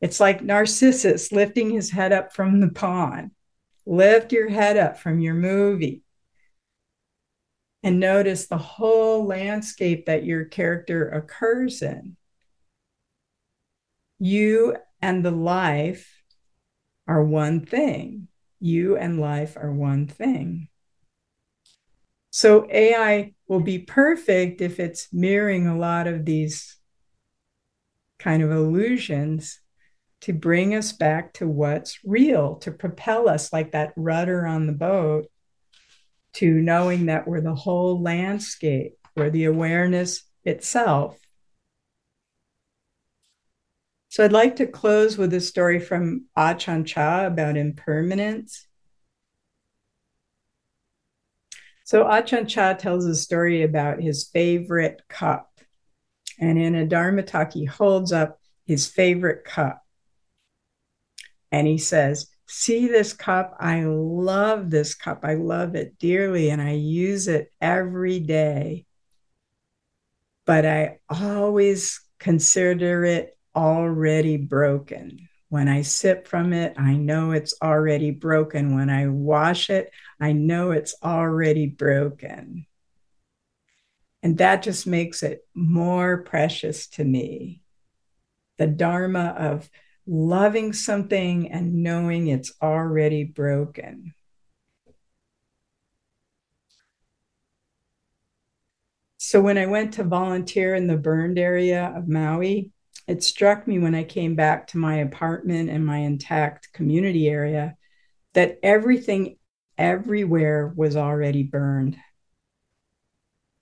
It's 0.00 0.20
like 0.20 0.42
Narcissus 0.42 1.32
lifting 1.32 1.70
his 1.70 1.90
head 1.90 2.12
up 2.12 2.32
from 2.32 2.60
the 2.60 2.70
pond. 2.70 3.30
Lift 3.86 4.32
your 4.32 4.48
head 4.48 4.76
up 4.76 4.98
from 4.98 5.20
your 5.20 5.34
movie 5.34 6.02
and 7.82 7.98
notice 7.98 8.46
the 8.46 8.58
whole 8.58 9.26
landscape 9.26 10.06
that 10.06 10.24
your 10.24 10.44
character 10.44 11.08
occurs 11.08 11.82
in. 11.82 12.16
You 14.18 14.76
and 15.00 15.24
the 15.24 15.32
life 15.32 16.22
are 17.08 17.24
one 17.24 17.66
thing. 17.66 18.28
You 18.60 18.96
and 18.96 19.20
life 19.20 19.56
are 19.56 19.72
one 19.72 20.06
thing. 20.06 20.68
So 22.34 22.66
AI 22.70 23.34
will 23.46 23.60
be 23.60 23.78
perfect 23.78 24.62
if 24.62 24.80
it's 24.80 25.12
mirroring 25.12 25.66
a 25.66 25.76
lot 25.76 26.06
of 26.06 26.24
these 26.24 26.78
kind 28.18 28.42
of 28.42 28.50
illusions 28.50 29.60
to 30.22 30.32
bring 30.32 30.74
us 30.74 30.92
back 30.92 31.34
to 31.34 31.46
what's 31.46 31.98
real, 32.04 32.56
to 32.56 32.70
propel 32.70 33.28
us 33.28 33.52
like 33.52 33.72
that 33.72 33.92
rudder 33.96 34.46
on 34.46 34.66
the 34.66 34.72
boat 34.72 35.26
to 36.34 36.50
knowing 36.50 37.06
that 37.06 37.28
we're 37.28 37.42
the 37.42 37.54
whole 37.54 38.00
landscape, 38.00 38.96
we're 39.14 39.28
the 39.28 39.44
awareness 39.44 40.22
itself. 40.42 41.18
So 44.08 44.24
I'd 44.24 44.32
like 44.32 44.56
to 44.56 44.66
close 44.66 45.18
with 45.18 45.34
a 45.34 45.40
story 45.40 45.80
from 45.80 46.26
Ajahn 46.36 46.86
Chah 46.86 47.26
about 47.26 47.58
impermanence. 47.58 48.66
So 51.92 52.04
Ajahn 52.04 52.48
Chah 52.48 52.72
tells 52.72 53.04
a 53.04 53.14
story 53.14 53.64
about 53.64 54.00
his 54.00 54.24
favorite 54.24 55.02
cup. 55.10 55.60
And 56.40 56.58
in 56.58 56.74
a 56.74 56.86
Dharma 56.86 57.22
talk, 57.22 57.52
he 57.52 57.66
holds 57.66 58.12
up 58.12 58.40
his 58.64 58.86
favorite 58.86 59.44
cup. 59.44 59.84
And 61.50 61.66
he 61.66 61.76
says, 61.76 62.30
See 62.46 62.88
this 62.88 63.12
cup? 63.12 63.54
I 63.60 63.84
love 63.84 64.70
this 64.70 64.94
cup. 64.94 65.20
I 65.22 65.34
love 65.34 65.74
it 65.74 65.98
dearly 65.98 66.48
and 66.48 66.62
I 66.62 66.72
use 66.72 67.28
it 67.28 67.52
every 67.60 68.20
day. 68.20 68.86
But 70.46 70.64
I 70.64 71.00
always 71.10 72.00
consider 72.18 73.04
it 73.04 73.36
already 73.54 74.38
broken. 74.38 75.28
When 75.52 75.68
I 75.68 75.82
sip 75.82 76.26
from 76.26 76.54
it, 76.54 76.72
I 76.78 76.94
know 76.94 77.32
it's 77.32 77.52
already 77.60 78.10
broken. 78.10 78.74
When 78.74 78.88
I 78.88 79.08
wash 79.08 79.68
it, 79.68 79.92
I 80.18 80.32
know 80.32 80.70
it's 80.70 80.94
already 81.02 81.66
broken. 81.66 82.64
And 84.22 84.38
that 84.38 84.62
just 84.62 84.86
makes 84.86 85.22
it 85.22 85.46
more 85.52 86.22
precious 86.22 86.86
to 86.92 87.04
me. 87.04 87.60
The 88.56 88.66
Dharma 88.66 89.34
of 89.36 89.68
loving 90.06 90.72
something 90.72 91.52
and 91.52 91.82
knowing 91.82 92.28
it's 92.28 92.54
already 92.62 93.24
broken. 93.24 94.14
So 99.18 99.42
when 99.42 99.58
I 99.58 99.66
went 99.66 99.92
to 99.94 100.04
volunteer 100.04 100.74
in 100.74 100.86
the 100.86 100.96
burned 100.96 101.38
area 101.38 101.92
of 101.94 102.08
Maui, 102.08 102.70
it 103.06 103.22
struck 103.22 103.66
me 103.66 103.78
when 103.78 103.94
I 103.94 104.04
came 104.04 104.34
back 104.34 104.68
to 104.68 104.78
my 104.78 104.96
apartment 104.96 105.70
and 105.70 105.84
my 105.84 105.98
intact 105.98 106.72
community 106.72 107.28
area 107.28 107.76
that 108.34 108.58
everything 108.62 109.36
everywhere 109.76 110.72
was 110.74 110.96
already 110.96 111.42
burned. 111.42 111.96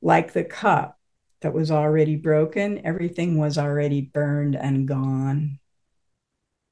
Like 0.02 0.32
the 0.32 0.44
cup 0.44 0.98
that 1.40 1.54
was 1.54 1.70
already 1.70 2.16
broken, 2.16 2.84
everything 2.84 3.38
was 3.38 3.56
already 3.58 4.02
burned 4.02 4.56
and 4.56 4.86
gone. 4.86 5.58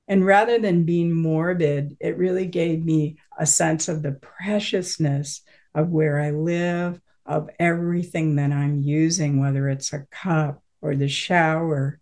And 0.07 0.25
rather 0.25 0.59
than 0.59 0.85
being 0.85 1.13
morbid, 1.13 1.97
it 2.01 2.17
really 2.17 2.47
gave 2.47 2.85
me 2.85 3.19
a 3.39 3.47
sense 3.47 3.89
of 3.89 4.03
the 4.03 4.13
preciousness 4.13 5.43
of 5.75 5.91
where 5.91 6.19
I 6.19 6.31
live, 6.31 7.01
of 7.27 7.51
everything 7.59 8.37
that 8.37 8.53
I'm 8.53 8.81
using, 8.81 9.41
whether 9.41 9.69
it's 9.69 9.93
a 9.93 10.07
cup 10.11 10.63
or 10.81 10.97
the 10.97 11.09
shower 11.09 12.01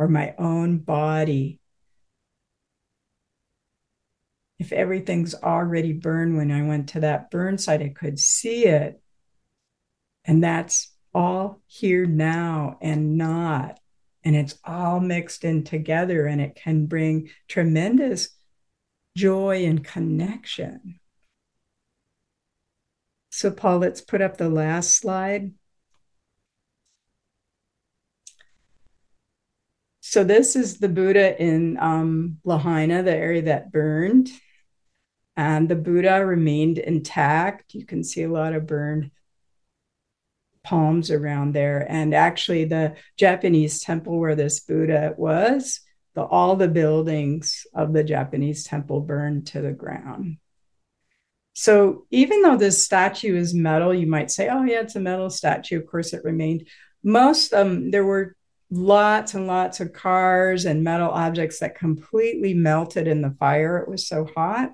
or 0.00 0.08
my 0.08 0.34
own 0.38 0.78
body. 0.78 1.60
If 4.58 4.72
everything's 4.72 5.34
already 5.34 5.92
burned 5.92 6.38
when 6.38 6.50
I 6.50 6.62
went 6.62 6.88
to 6.90 7.00
that 7.00 7.30
burn 7.30 7.58
site, 7.58 7.82
I 7.82 7.90
could 7.90 8.18
see 8.18 8.64
it. 8.64 8.98
And 10.24 10.42
that's 10.42 10.90
all 11.12 11.60
here 11.66 12.06
now 12.06 12.78
and 12.80 13.18
not. 13.18 13.78
And 14.24 14.34
it's 14.34 14.58
all 14.64 15.00
mixed 15.00 15.44
in 15.44 15.64
together, 15.64 16.26
and 16.26 16.40
it 16.40 16.54
can 16.54 16.86
bring 16.86 17.28
tremendous 17.46 18.30
joy 19.18 19.66
and 19.66 19.84
connection. 19.84 20.98
So, 23.30 23.50
Paul, 23.50 23.80
let's 23.80 24.00
put 24.00 24.22
up 24.22 24.38
the 24.38 24.48
last 24.48 24.96
slide. 24.96 25.52
So 30.10 30.24
this 30.24 30.56
is 30.56 30.78
the 30.78 30.88
Buddha 30.88 31.40
in 31.40 31.78
um, 31.78 32.38
Lahaina, 32.42 33.04
the 33.04 33.14
area 33.14 33.42
that 33.42 33.70
burned. 33.70 34.28
And 35.36 35.68
the 35.68 35.76
Buddha 35.76 36.26
remained 36.26 36.78
intact. 36.78 37.74
You 37.74 37.86
can 37.86 38.02
see 38.02 38.24
a 38.24 38.28
lot 38.28 38.52
of 38.52 38.66
burned 38.66 39.12
palms 40.64 41.12
around 41.12 41.54
there. 41.54 41.86
And 41.88 42.12
actually, 42.12 42.64
the 42.64 42.96
Japanese 43.18 43.82
temple 43.82 44.18
where 44.18 44.34
this 44.34 44.58
Buddha 44.58 45.14
was, 45.16 45.80
the, 46.16 46.24
all 46.24 46.56
the 46.56 46.66
buildings 46.66 47.64
of 47.72 47.92
the 47.92 48.02
Japanese 48.02 48.64
temple 48.64 49.02
burned 49.02 49.46
to 49.46 49.62
the 49.62 49.70
ground. 49.70 50.38
So 51.52 52.06
even 52.10 52.42
though 52.42 52.56
this 52.56 52.84
statue 52.84 53.36
is 53.36 53.54
metal, 53.54 53.94
you 53.94 54.08
might 54.08 54.32
say, 54.32 54.48
oh, 54.48 54.64
yeah, 54.64 54.80
it's 54.80 54.96
a 54.96 55.00
metal 55.00 55.30
statue. 55.30 55.78
Of 55.78 55.86
course, 55.86 56.12
it 56.12 56.24
remained. 56.24 56.66
Most, 57.04 57.54
um, 57.54 57.92
there 57.92 58.04
were 58.04 58.34
lots 58.70 59.34
and 59.34 59.46
lots 59.46 59.80
of 59.80 59.92
cars 59.92 60.64
and 60.64 60.84
metal 60.84 61.10
objects 61.10 61.58
that 61.58 61.78
completely 61.78 62.54
melted 62.54 63.08
in 63.08 63.20
the 63.20 63.34
fire. 63.38 63.78
It 63.78 63.88
was 63.88 64.06
so 64.06 64.24
hot, 64.36 64.72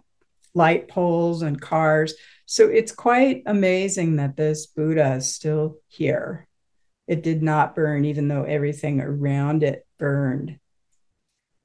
light 0.55 0.89
poles 0.89 1.43
and 1.43 1.61
cars. 1.61 2.15
So 2.45 2.69
it's 2.69 2.93
quite 2.93 3.43
amazing 3.47 4.17
that 4.17 4.37
this 4.37 4.67
Buddha 4.67 5.15
is 5.15 5.33
still 5.33 5.79
here. 5.89 6.47
It 7.07 7.23
did 7.23 7.43
not 7.43 7.75
burn, 7.75 8.05
even 8.05 8.29
though 8.29 8.45
everything 8.45 9.01
around 9.01 9.63
it 9.63 9.87
burned. 9.99 10.59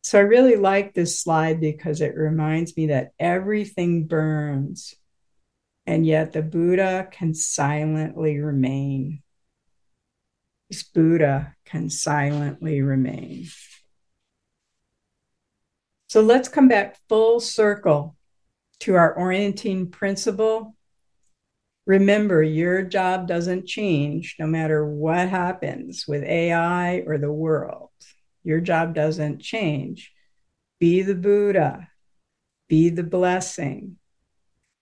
So 0.03 0.17
I 0.17 0.23
really 0.23 0.55
like 0.55 0.93
this 0.93 1.19
slide 1.21 1.59
because 1.59 2.01
it 2.01 2.15
reminds 2.15 2.75
me 2.75 2.87
that 2.87 3.11
everything 3.19 4.07
burns, 4.07 4.95
and 5.85 6.05
yet 6.05 6.31
the 6.31 6.41
Buddha 6.41 7.07
can 7.11 7.33
silently 7.33 8.39
remain 8.39 9.21
this 10.69 10.83
Buddha 10.83 11.55
can 11.71 11.89
silently 11.89 12.81
remain. 12.81 13.47
So 16.07 16.21
let's 16.21 16.49
come 16.49 16.67
back 16.67 16.97
full 17.07 17.39
circle 17.39 18.17
to 18.81 18.95
our 18.95 19.13
orienting 19.13 19.89
principle. 19.89 20.75
Remember, 21.85 22.43
your 22.43 22.81
job 22.81 23.25
doesn't 23.25 23.67
change 23.67 24.35
no 24.37 24.47
matter 24.47 24.85
what 24.85 25.29
happens 25.29 26.05
with 26.05 26.23
AI 26.23 27.03
or 27.07 27.17
the 27.17 27.31
world. 27.31 27.89
Your 28.43 28.59
job 28.59 28.93
doesn't 28.93 29.39
change. 29.39 30.11
Be 30.79 31.03
the 31.03 31.15
Buddha, 31.15 31.87
be 32.67 32.89
the 32.89 33.03
blessing, 33.03 33.95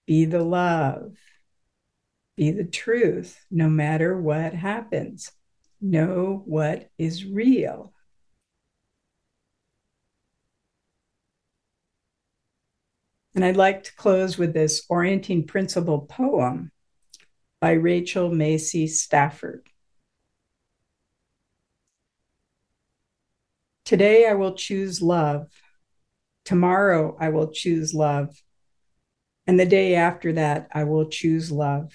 be 0.07 0.25
the 0.25 0.43
love, 0.43 1.15
be 2.35 2.51
the 2.51 2.63
truth, 2.63 3.39
no 3.51 3.69
matter 3.69 4.19
what 4.19 4.53
happens 4.53 5.31
know 5.81 6.41
what 6.45 6.89
is 6.97 7.25
real. 7.25 7.93
And 13.35 13.45
I'd 13.45 13.57
like 13.57 13.83
to 13.83 13.95
close 13.95 14.37
with 14.37 14.53
this 14.53 14.85
orienting 14.89 15.45
principle 15.45 16.01
poem 16.01 16.71
by 17.61 17.71
Rachel 17.71 18.29
Macy 18.29 18.87
Stafford. 18.87 19.67
Today 23.85 24.27
I 24.27 24.33
will 24.33 24.53
choose 24.53 25.01
love. 25.01 25.47
Tomorrow 26.45 27.17
I 27.19 27.29
will 27.29 27.51
choose 27.51 27.93
love. 27.93 28.35
And 29.47 29.59
the 29.59 29.65
day 29.65 29.95
after 29.95 30.33
that, 30.33 30.67
I 30.73 30.83
will 30.83 31.09
choose 31.09 31.51
love. 31.51 31.91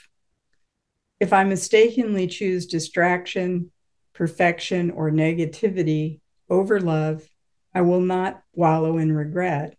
If 1.21 1.33
I 1.33 1.45
mistakenly 1.45 2.27
choose 2.27 2.67
distraction, 2.67 3.71
perfection, 4.13 4.91
or 4.91 5.11
negativity 5.11 6.21
over 6.49 6.81
love, 6.81 7.29
I 7.75 7.83
will 7.83 8.01
not 8.01 8.43
wallow 8.53 8.99
in 8.99 9.13
regret. 9.13 9.77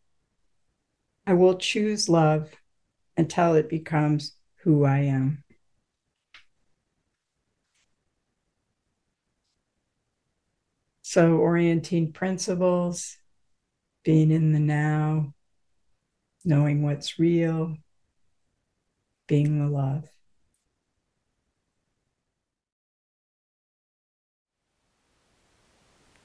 I 1.28 1.34
will 1.34 1.58
choose 1.58 2.10
love 2.10 2.52
until 3.18 3.56
it 3.56 3.70
becomes 3.70 4.34
who 4.64 4.86
I 4.86 5.00
am. 5.00 5.44
So, 11.02 11.38
orienting 11.38 12.12
principles, 12.12 13.18
being 14.04 14.32
in 14.32 14.52
the 14.52 14.60
now, 14.60 15.34
knowing 16.44 16.84
what's 16.84 17.18
real, 17.18 17.78
being 19.28 19.60
the 19.60 19.70
love. 19.70 20.15